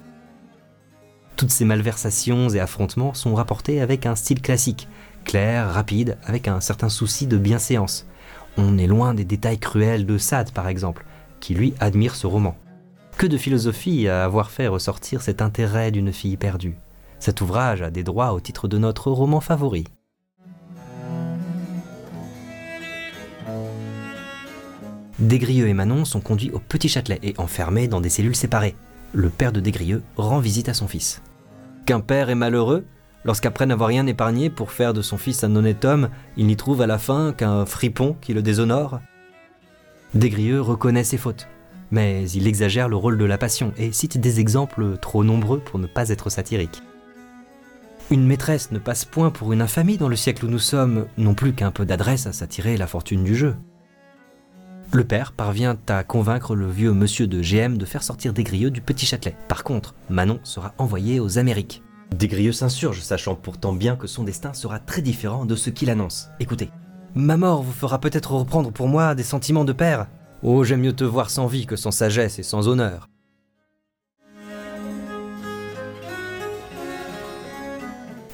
Toutes 1.37 1.51
ces 1.51 1.65
malversations 1.65 2.49
et 2.49 2.59
affrontements 2.59 3.15
sont 3.15 3.37
rapportés 3.37 3.81
avec 3.81 4.07
un 4.07 4.17
style 4.17 4.43
classique, 4.43 4.89
clair, 5.25 5.73
rapide, 5.73 6.19
avec 6.25 6.49
un 6.49 6.61
certain 6.61 6.89
souci 6.89 7.29
de 7.29 7.39
bienséance. 7.39 8.07
On 8.61 8.77
est 8.77 8.89
loin 8.89 9.15
des 9.15 9.25
détails 9.25 9.61
cruels 9.61 10.05
de 10.05 10.19
Sade, 10.19 10.51
par 10.51 10.67
exemple, 10.67 11.07
qui 11.39 11.55
lui 11.55 11.75
admire 11.79 12.17
ce 12.17 12.27
roman. 12.27 12.57
Que 13.17 13.29
de 13.29 13.37
philosophie 13.37 14.09
à 14.09 14.25
avoir 14.25 14.51
fait 14.51 14.67
ressortir 14.67 15.23
cet 15.23 15.41
intérêt 15.41 15.93
d'une 15.93 16.13
fille 16.13 16.37
perdue. 16.37 16.77
Cet 17.21 17.41
ouvrage 17.41 17.83
a 17.83 17.91
des 17.91 18.03
droits 18.03 18.33
au 18.33 18.41
titre 18.41 18.67
de 18.67 18.77
notre 18.77 19.13
roman 19.13 19.41
favori. 19.41 19.85
Desgrieux 25.21 25.69
et 25.69 25.75
Manon 25.75 26.05
sont 26.05 26.21
conduits 26.21 26.51
au 26.51 26.59
Petit 26.59 26.89
Châtelet 26.89 27.21
et 27.23 27.35
enfermés 27.39 27.87
dans 27.87 28.01
des 28.01 28.11
cellules 28.11 28.37
séparées. 28.37 28.75
Le 29.13 29.31
père 29.31 29.53
de 29.53 29.61
Desgrieux 29.61 30.03
rend 30.17 30.41
visite 30.41 30.69
à 30.69 30.75
son 30.75 30.89
fils. 30.89 31.23
Qu'un 31.87 32.01
père 32.01 32.29
est 32.29 32.35
malheureux? 32.35 32.85
Lorsqu'après 33.25 33.67
n'avoir 33.67 33.89
rien 33.89 34.07
épargné 34.07 34.51
pour 34.51 34.71
faire 34.71 34.95
de 34.95 35.03
son 35.03 35.19
fils 35.19 35.45
un 35.45 35.57
honnête 35.57 35.85
homme, 35.85 36.09
il 36.37 36.47
n'y 36.47 36.57
trouve 36.57 36.83
à 36.83 36.87
la 36.87 36.99
fin 36.99 37.33
qu'un 37.33 37.67
fripon 37.67 38.17
qui 38.21 38.33
le 38.33 38.43
déshonore 38.43 39.01
Desgrieux 40.15 40.61
reconnaît 40.61 41.05
ses 41.05 41.19
fautes 41.19 41.49
mais 41.91 42.29
il 42.31 42.47
exagère 42.47 42.89
le 42.89 42.97
rôle 42.97 43.19
de 43.19 43.25
la 43.25 43.39
passion 43.39 43.73
et 43.77 43.93
cite 43.93 44.19
des 44.19 44.41
exemples 44.41 44.97
trop 44.99 45.25
nombreux 45.25 45.61
pour 45.61 45.79
ne 45.79 45.87
pas 45.87 46.09
être 46.11 46.31
satirique. 46.31 46.83
Une 48.11 48.27
maîtresse 48.27 48.71
ne 48.73 48.79
passe 48.79 49.05
point 49.05 49.31
pour 49.31 49.53
une 49.53 49.61
infamie 49.61 49.99
dans 49.99 50.09
le 50.09 50.17
siècle 50.17 50.47
où 50.47 50.49
nous 50.49 50.59
sommes, 50.59 51.07
non 51.19 51.35
plus 51.35 51.53
qu'un 51.53 51.71
peu 51.71 51.85
d'adresse 51.85 52.27
à 52.27 52.33
s'attirer 52.33 52.77
la 52.77 52.87
fortune 52.87 53.23
du 53.23 53.37
jeu. 53.37 53.55
Le 54.93 55.05
père 55.05 55.33
parvient 55.33 55.77
à 55.89 56.03
convaincre 56.03 56.55
le 56.55 56.71
vieux 56.71 56.95
monsieur 56.95 57.27
de 57.27 57.43
GM 57.43 57.77
de 57.77 57.85
faire 57.85 58.03
sortir 58.03 58.33
Desgrieux 58.33 58.71
du 58.71 58.81
Petit 58.81 59.05
Châtelet. 59.05 59.37
Par 59.47 59.63
contre, 59.63 59.95
Manon 60.09 60.41
sera 60.43 60.73
envoyée 60.79 61.21
aux 61.21 61.39
Amériques. 61.39 61.83
Desgrieux 62.15 62.53
s'insurge, 62.53 63.01
sachant 63.01 63.35
pourtant 63.35 63.73
bien 63.73 63.97
que 63.97 64.07
son 64.07 64.25
destin 64.25 64.53
sera 64.55 64.79
très 64.79 65.03
différent 65.03 65.45
de 65.45 65.57
ce 65.57 65.71
qu'il 65.71 65.91
annonce. 65.91 66.31
Écoutez, 66.41 66.71
ma 67.15 67.37
mort 67.37 67.63
vous 67.63 67.73
fera 67.73 68.01
peut-être 68.01 68.33
reprendre 68.33 68.73
pour 68.73 68.89
moi 68.89 69.15
des 69.15 69.23
sentiments 69.23 69.65
de 69.65 69.73
père, 69.73 70.07
Oh, 70.45 70.63
j'aime 70.63 70.83
mieux 70.83 70.93
te 70.93 71.03
voir 71.03 71.31
sans 71.31 71.49
vie 71.49 71.67
que 71.67 71.75
sans 71.75 71.91
sagesse 71.91 72.39
et 72.39 72.45
sans 72.45 72.69
honneur. 72.69 73.09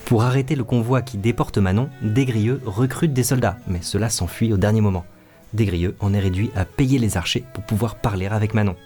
Pour 0.05 0.23
arrêter 0.23 0.55
le 0.55 0.65
convoi 0.65 1.01
qui 1.01 1.17
déporte 1.17 1.57
Manon, 1.57 1.89
Desgrieux 2.03 2.61
recrute 2.67 3.15
des 3.15 3.23
soldats, 3.23 3.57
mais 3.67 3.81
cela 3.81 4.11
s'enfuit 4.11 4.53
au 4.53 4.59
dernier 4.59 4.83
moment. 4.83 5.07
Desgrieux 5.55 5.97
en 6.01 6.13
est 6.13 6.21
réduit 6.21 6.51
à 6.55 6.67
payer 6.67 6.99
les 6.99 7.17
archers 7.17 7.45
pour 7.55 7.65
pouvoir 7.65 7.95
parler 7.95 8.27
avec 8.27 8.53
Manon. 8.53 8.77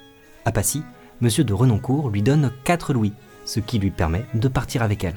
À 0.44 0.52
Passy, 0.52 0.84
Monsieur 1.20 1.42
de 1.42 1.52
Renoncourt 1.52 2.10
lui 2.10 2.22
donne 2.22 2.52
4 2.62 2.92
louis, 2.92 3.12
ce 3.48 3.60
qui 3.60 3.78
lui 3.78 3.90
permet 3.90 4.26
de 4.34 4.46
partir 4.46 4.82
avec 4.82 5.02
elle. 5.04 5.16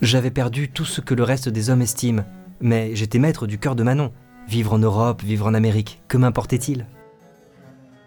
J'avais 0.00 0.30
perdu 0.30 0.70
tout 0.70 0.84
ce 0.84 1.00
que 1.00 1.14
le 1.14 1.24
reste 1.24 1.48
des 1.48 1.68
hommes 1.68 1.82
estiment, 1.82 2.24
mais 2.60 2.94
j'étais 2.94 3.18
maître 3.18 3.46
du 3.46 3.58
cœur 3.58 3.74
de 3.74 3.82
Manon, 3.82 4.12
Vivre 4.48 4.74
en 4.74 4.78
Europe, 4.78 5.22
vivre 5.22 5.46
en 5.46 5.54
Amérique, 5.54 6.02
que 6.06 6.18
m'importait-il? 6.18 6.86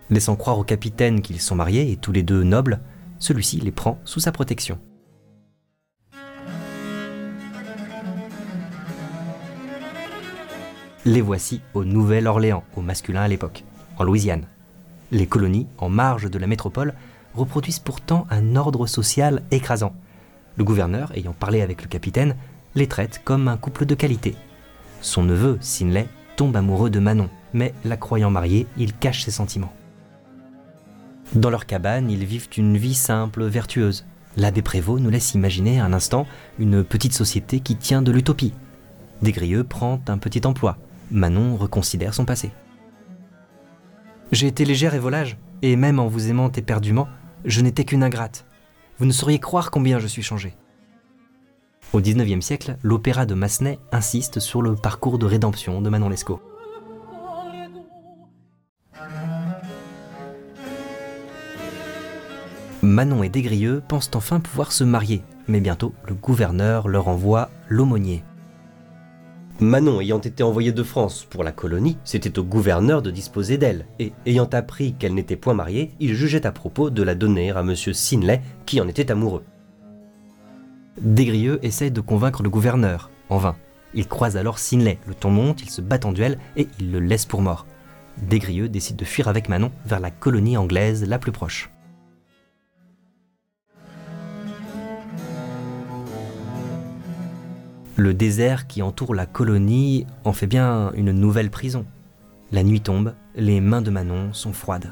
Laissant 0.10 0.36
croire 0.36 0.60
au 0.60 0.64
capitaine 0.64 1.22
qu'ils 1.22 1.42
sont 1.42 1.56
mariés 1.56 1.92
et 1.92 1.98
tous 1.98 2.12
les 2.12 2.22
deux 2.22 2.44
nobles, 2.44 2.80
celui-ci 3.18 3.60
les 3.60 3.72
prend 3.72 4.00
sous 4.06 4.20
sa 4.20 4.32
protection. 4.32 4.80
Les 11.06 11.22
voici 11.22 11.62
au 11.74 11.84
Nouvel-Orléans, 11.84 12.64
au 12.76 12.82
masculin 12.82 13.22
à 13.22 13.28
l'époque, 13.28 13.64
en 13.98 14.04
Louisiane. 14.04 14.46
Les 15.12 15.26
colonies, 15.26 15.68
en 15.78 15.90
marge 15.90 16.30
de 16.30 16.38
la 16.38 16.48
métropole, 16.48 16.94
reproduisent 17.38 17.80
pourtant 17.80 18.28
un 18.30 18.56
ordre 18.56 18.88
social 18.88 19.44
écrasant. 19.52 19.94
Le 20.58 20.64
gouverneur, 20.64 21.12
ayant 21.16 21.34
parlé 21.34 21.62
avec 21.62 21.82
le 21.84 21.88
capitaine, 21.88 22.36
les 22.76 22.88
traite 22.88 23.22
comme 23.24 23.48
un 23.48 23.58
couple 23.58 23.86
de 23.86 23.96
qualité. 23.96 24.36
Son 25.02 25.24
neveu, 25.24 25.58
Sinley, 25.62 26.08
tombe 26.36 26.56
amoureux 26.56 26.90
de 26.90 27.00
Manon, 27.00 27.30
mais 27.54 27.74
la 27.86 27.98
croyant 27.98 28.30
mariée, 28.30 28.68
il 28.78 28.94
cache 28.94 29.24
ses 29.24 29.32
sentiments. 29.32 29.74
Dans 31.34 31.50
leur 31.50 31.66
cabane, 31.66 32.10
ils 32.10 32.26
vivent 32.26 32.50
une 32.58 32.78
vie 32.78 32.94
simple, 32.94 33.44
vertueuse. 33.46 34.06
L'abbé 34.38 34.62
Prévost 34.62 35.02
nous 35.02 35.10
laisse 35.10 35.34
imaginer 35.34 35.80
un 35.80 35.94
instant 35.94 36.26
une 36.60 36.84
petite 36.84 37.14
société 37.14 37.60
qui 37.60 37.76
tient 37.76 38.02
de 38.02 38.12
l'utopie. 38.12 38.54
Desgrieux 39.22 39.64
prend 39.64 40.00
un 40.08 40.18
petit 40.18 40.46
emploi. 40.46 40.78
Manon 41.12 41.58
reconsidère 41.58 42.14
son 42.14 42.26
passé. 42.26 42.52
J'ai 44.32 44.48
été 44.48 44.66
légère 44.66 44.94
et 44.94 45.00
volage, 45.00 45.38
et 45.62 45.76
même 45.76 46.00
en 46.00 46.08
vous 46.08 46.30
aimant 46.30 46.52
éperdument, 46.52 47.08
je 47.46 47.62
n'étais 47.62 47.86
qu'une 47.86 48.04
ingrate. 48.04 48.46
Vous 49.00 49.06
ne 49.06 49.12
sauriez 49.12 49.40
croire 49.40 49.72
combien 49.72 50.00
je 50.00 50.08
suis 50.08 50.24
changée. 50.24 50.56
Au 51.94 52.02
XIXe 52.02 52.46
siècle, 52.46 52.78
l'opéra 52.84 53.26
de 53.26 53.34
Massenet 53.34 53.80
insiste 53.92 54.40
sur 54.40 54.62
le 54.62 54.76
parcours 54.76 55.18
de 55.18 55.26
rédemption 55.26 55.82
de 55.82 55.90
Manon 55.90 56.10
Lescaut. 56.10 56.42
Manon 62.82 63.24
et 63.24 63.30
Desgrieux 63.30 63.82
pensent 63.88 64.12
enfin 64.14 64.40
pouvoir 64.40 64.72
se 64.72 64.84
marier, 64.84 65.22
mais 65.48 65.60
bientôt 65.60 65.94
le 66.06 66.14
gouverneur 66.14 66.88
leur 66.88 67.08
envoie 67.08 67.50
l'aumônier. 67.70 68.24
Manon 69.60 70.02
ayant 70.02 70.20
été 70.20 70.44
envoyée 70.44 70.72
de 70.72 70.84
France 70.84 71.26
pour 71.28 71.44
la 71.44 71.52
colonie, 71.52 71.98
c'était 72.04 72.38
au 72.38 72.44
gouverneur 72.44 73.02
de 73.02 73.10
disposer 73.10 73.58
d'elle, 73.58 73.88
et 73.98 74.14
ayant 74.28 74.48
appris 74.54 74.94
qu'elle 74.94 75.16
n'était 75.16 75.36
point 75.36 75.56
mariée, 75.56 75.92
il 76.00 76.14
jugeait 76.14 76.46
à 76.46 76.52
propos 76.52 76.92
de 76.92 77.02
la 77.02 77.16
donner 77.16 77.50
à 77.52 77.62
M. 77.62 77.76
Sinley, 77.76 78.42
qui 78.68 78.80
en 78.80 78.88
était 78.88 79.10
amoureux. 79.10 79.44
Desgrieux 81.02 81.60
essaye 81.64 81.90
de 81.90 82.02
convaincre 82.02 82.44
le 82.44 82.52
gouverneur, 82.52 83.10
en 83.30 83.38
vain. 83.38 83.56
Il 83.96 84.08
croise 84.08 84.38
alors 84.38 84.60
Sinley, 84.60 85.00
le 85.08 85.16
ton 85.16 85.32
monte, 85.32 85.64
ils 85.64 85.72
se 85.72 85.82
battent 85.82 86.06
en 86.06 86.12
duel 86.12 86.38
et 86.56 86.68
il 86.80 86.92
le 86.92 87.00
laisse 87.00 87.26
pour 87.26 87.42
mort. 87.42 87.66
Desgrieux 88.22 88.70
décide 88.70 88.96
de 88.96 89.06
fuir 89.06 89.28
avec 89.28 89.50
Manon 89.50 89.72
vers 89.86 90.00
la 90.00 90.12
colonie 90.12 90.58
anglaise 90.58 91.04
la 91.08 91.18
plus 91.18 91.32
proche. 91.32 91.72
Le 97.98 98.14
désert 98.14 98.68
qui 98.68 98.82
entoure 98.82 99.14
la 99.14 99.26
colonie 99.26 100.08
en 100.24 100.32
fait 100.32 100.48
bien 100.48 100.92
une 100.94 101.12
nouvelle 101.12 101.50
prison. 101.50 101.86
La 102.52 102.64
nuit 102.64 102.82
tombe, 102.82 103.14
les 103.36 103.60
mains 103.60 103.82
de 103.82 103.90
Manon 103.90 104.34
sont 104.34 104.54
froides. 104.54 104.92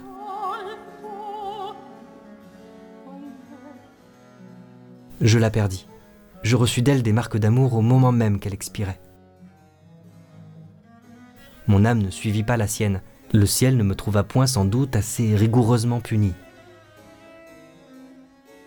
Je 5.22 5.40
la 5.40 5.50
perdis 5.50 5.88
je 6.46 6.56
reçus 6.56 6.84
d'elle 6.84 7.02
des 7.02 7.12
marques 7.12 7.38
d'amour 7.38 7.74
au 7.74 7.82
moment 7.82 8.12
même 8.12 8.40
qu'elle 8.40 8.54
expirait. 8.54 9.00
Mon 11.68 11.86
âme 11.86 12.04
ne 12.04 12.12
suivit 12.12 12.44
pas 12.44 12.56
la 12.56 12.68
sienne, 12.68 13.02
le 13.34 13.48
ciel 13.48 13.78
ne 13.78 13.84
me 13.84 13.96
trouva 13.96 14.24
point 14.24 14.46
sans 14.46 14.64
doute 14.64 14.96
assez 14.96 15.36
rigoureusement 15.36 16.02
puni. 16.02 16.34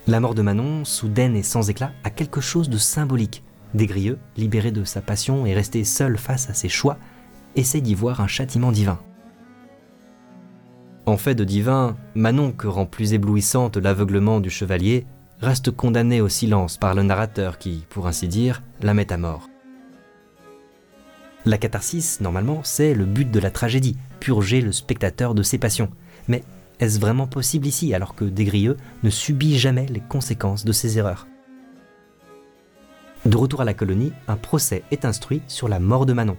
La 0.09 0.19
mort 0.19 0.35
de 0.35 0.43
Manon, 0.43 0.85
soudaine 0.85 1.37
et 1.37 1.45
sans 1.45 1.71
éclat, 1.71 1.93
a 2.03 2.11
quelque 2.11 2.41
chose 2.41 2.69
de 2.69 2.79
symbolique. 2.79 3.45
Desgrieux, 3.75 4.19
libéré 4.37 4.71
de 4.71 4.85
sa 4.85 5.01
passion 5.01 5.47
et 5.47 5.55
resté 5.55 5.85
seul 5.85 6.17
face 6.17 6.49
à 6.49 6.55
ses 6.55 6.69
choix, 6.69 6.99
essaie 7.57 7.81
d'y 7.81 7.95
voir 7.95 8.21
un 8.21 8.27
châtiment 8.27 8.73
divin. 8.73 8.99
En 11.07 11.17
fait 11.17 11.35
de 11.35 11.45
divin, 11.45 11.97
Manon, 12.15 12.53
que 12.53 12.67
rend 12.67 12.87
plus 12.87 13.15
éblouissante 13.15 13.77
l'aveuglement 13.77 14.41
du 14.41 14.51
chevalier, 14.51 15.07
reste 15.41 15.71
condamné 15.71 16.21
au 16.21 16.29
silence 16.29 16.77
par 16.77 16.95
le 16.95 17.03
narrateur 17.03 17.59
qui, 17.59 17.85
pour 17.89 18.07
ainsi 18.07 18.29
dire, 18.29 18.63
la 18.83 18.95
met 18.95 19.13
à 19.13 19.17
mort. 19.17 19.49
La 21.47 21.57
catharsis, 21.57 22.21
normalement, 22.21 22.61
c'est 22.63 22.93
le 22.93 23.07
but 23.07 23.31
de 23.31 23.41
la 23.41 23.51
tragédie, 23.51 23.97
purger 24.21 24.61
le 24.61 24.73
spectateur 24.73 25.35
de 25.35 25.43
ses 25.43 25.57
passions. 25.57 25.91
Mais 26.27 26.43
est-ce 26.79 27.01
vraiment 27.01 27.27
possible 27.27 27.67
ici 27.67 27.95
alors 27.95 28.15
que 28.15 28.25
Desgrieux 28.25 28.77
ne 29.03 29.11
subit 29.11 29.59
jamais 29.59 29.87
les 29.87 30.01
conséquences 30.01 30.65
de 30.65 30.73
ses 30.73 30.99
erreurs? 30.99 31.27
De 33.29 33.37
retour 33.37 33.61
à 33.61 33.67
la 33.67 33.75
colonie, 33.75 34.15
un 34.27 34.37
procès 34.37 34.85
est 34.91 35.05
instruit 35.05 35.43
sur 35.49 35.69
la 35.69 35.81
mort 35.81 36.07
de 36.07 36.15
Manon. 36.15 36.39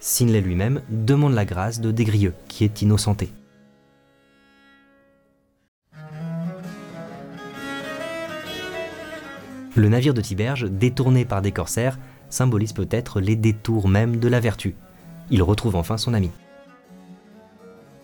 Sinley 0.00 0.42
lui-même 0.42 0.82
demande 0.90 1.32
la 1.32 1.46
grâce 1.46 1.80
de 1.80 1.90
Desgrieux, 1.90 2.34
qui 2.46 2.64
est 2.64 2.82
innocenté. 2.82 3.32
Le 9.74 9.88
navire 9.88 10.12
de 10.12 10.20
Tiberge, 10.20 10.64
détourné 10.70 11.24
par 11.24 11.40
des 11.40 11.52
corsaires, 11.52 11.98
symbolise 12.28 12.74
peut-être 12.74 13.18
les 13.18 13.36
détours 13.36 13.88
même 13.88 14.18
de 14.18 14.28
la 14.28 14.38
vertu. 14.38 14.76
Il 15.30 15.42
retrouve 15.42 15.74
enfin 15.74 15.96
son 15.96 16.12
ami. 16.12 16.30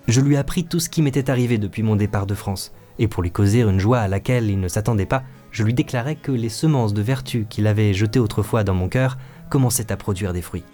Je 0.09 0.23
lui 0.23 0.39
appris 0.39 0.65
tout 0.65 0.81
ce 0.81 0.89
qui 0.89 1.03
m'était 1.03 1.29
arrivé 1.29 1.59
depuis 1.59 1.83
mon 1.83 1.97
départ 1.97 2.27
de 2.27 2.35
France, 2.35 2.73
et 2.99 3.09
pour 3.09 3.23
lui 3.23 3.31
causer 3.31 3.61
une 3.61 3.79
joie 3.79 3.99
à 3.99 4.09
laquelle 4.09 4.49
il 4.49 4.59
ne 4.59 4.69
s'attendait 4.69 5.05
pas, 5.05 5.23
je 5.53 5.63
lui 5.63 5.75
déclarais 5.75 6.17
que 6.17 6.33
les 6.33 6.49
semences 6.49 6.95
de 6.95 7.03
vertu 7.03 7.47
qu'il 7.49 7.67
avait 7.67 7.95
jetées 7.95 8.19
autrefois 8.19 8.65
dans 8.65 8.75
mon 8.75 8.89
cœur 8.89 9.19
commençaient 9.51 9.93
à 9.93 9.97
produire 9.97 10.33
des 10.33 10.43
fruits. 10.43 10.65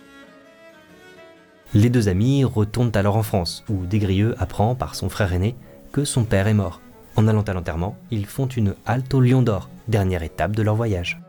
Les 1.74 1.90
deux 1.90 2.08
amis 2.08 2.44
retournent 2.44 2.92
alors 2.94 3.16
en 3.16 3.22
France, 3.22 3.64
où 3.68 3.84
Desgrieux 3.84 4.34
apprend 4.38 4.74
par 4.74 4.94
son 4.94 5.08
frère 5.08 5.34
aîné 5.34 5.54
que 5.92 6.04
son 6.04 6.24
père 6.24 6.46
est 6.46 6.54
mort. 6.54 6.80
En 7.16 7.26
allant 7.26 7.42
à 7.42 7.52
l'enterrement, 7.52 7.98
ils 8.10 8.26
font 8.26 8.46
une 8.46 8.74
halte 8.86 9.12
au 9.12 9.20
Lion 9.20 9.42
d'Or, 9.42 9.68
dernière 9.88 10.22
étape 10.22 10.54
de 10.54 10.62
leur 10.62 10.76
voyage. 10.76 11.20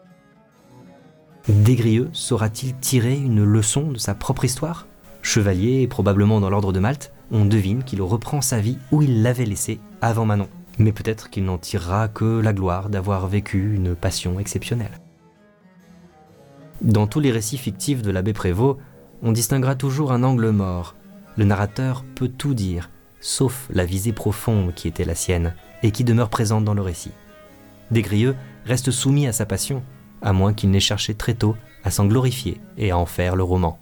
Desgrieux 1.48 2.10
saura-t-il 2.14 2.76
tirer 2.76 3.16
une 3.16 3.44
leçon 3.44 3.92
de 3.92 3.98
sa 3.98 4.14
propre 4.14 4.46
histoire? 4.46 4.86
Chevalier 5.24 5.82
et 5.82 5.88
probablement 5.88 6.40
dans 6.40 6.50
l'ordre 6.50 6.72
de 6.72 6.80
Malte, 6.80 7.12
on 7.32 7.46
devine 7.46 7.84
qu'il 7.84 8.02
reprend 8.02 8.42
sa 8.42 8.60
vie 8.60 8.78
où 8.92 9.02
il 9.02 9.24
l'avait 9.24 9.46
laissée 9.46 9.80
avant 10.02 10.26
Manon. 10.26 10.48
Mais 10.80 10.92
peut-être 10.92 11.30
qu'il 11.30 11.46
n'en 11.46 11.58
tirera 11.58 12.08
que 12.08 12.40
la 12.40 12.54
gloire 12.54 12.90
d'avoir 12.90 13.28
vécu 13.28 13.76
une 13.76 13.96
passion 13.96 14.40
exceptionnelle. 14.40 15.00
Dans 16.82 17.08
tous 17.08 17.20
les 17.20 17.32
récits 17.32 17.58
fictifs 17.58 18.02
de 18.02 18.12
l'abbé 18.12 18.32
Prévost, 18.32 18.80
on 19.22 19.34
distinguera 19.34 19.76
toujours 19.76 20.14
un 20.14 20.24
angle 20.24 20.50
mort. 20.50 20.96
Le 21.36 21.44
narrateur 21.44 22.06
peut 22.16 22.30
tout 22.30 22.54
dire, 22.54 22.90
sauf 23.20 23.68
la 23.72 23.84
visée 23.84 24.14
profonde 24.14 24.74
qui 24.74 24.88
était 24.88 25.04
la 25.04 25.16
sienne 25.16 25.54
et 25.84 25.92
qui 25.92 26.06
demeure 26.06 26.30
présente 26.30 26.64
dans 26.64 26.74
le 26.74 26.82
récit. 26.82 27.12
Desgrieux 27.92 28.36
reste 28.66 28.92
soumis 28.92 29.28
à 29.28 29.34
sa 29.34 29.46
passion, 29.46 29.84
à 30.22 30.32
moins 30.32 30.54
qu'il 30.54 30.72
n'ait 30.72 30.80
cherché 30.80 31.14
très 31.14 31.34
tôt 31.34 31.56
à 31.84 31.92
s'en 31.92 32.06
glorifier 32.06 32.62
et 32.78 32.92
à 32.92 32.98
en 32.98 33.06
faire 33.06 33.36
le 33.36 33.44
roman. 33.44 33.80